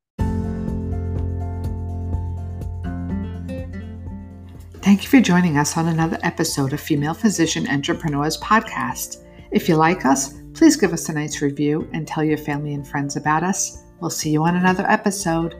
Thank 4.82 5.04
you 5.04 5.08
for 5.08 5.20
joining 5.20 5.58
us 5.58 5.76
on 5.76 5.86
another 5.86 6.18
episode 6.24 6.72
of 6.72 6.80
Female 6.80 7.14
Physician 7.14 7.68
Entrepreneurs 7.68 8.36
Podcast. 8.38 9.24
If 9.52 9.68
you 9.68 9.76
like 9.76 10.04
us, 10.04 10.40
please 10.54 10.74
give 10.74 10.92
us 10.92 11.08
a 11.08 11.12
nice 11.12 11.40
review 11.40 11.88
and 11.92 12.04
tell 12.04 12.24
your 12.24 12.36
family 12.36 12.74
and 12.74 12.84
friends 12.84 13.14
about 13.14 13.44
us. 13.44 13.84
We'll 14.00 14.10
see 14.10 14.30
you 14.30 14.42
on 14.42 14.56
another 14.56 14.84
episode. 14.90 15.54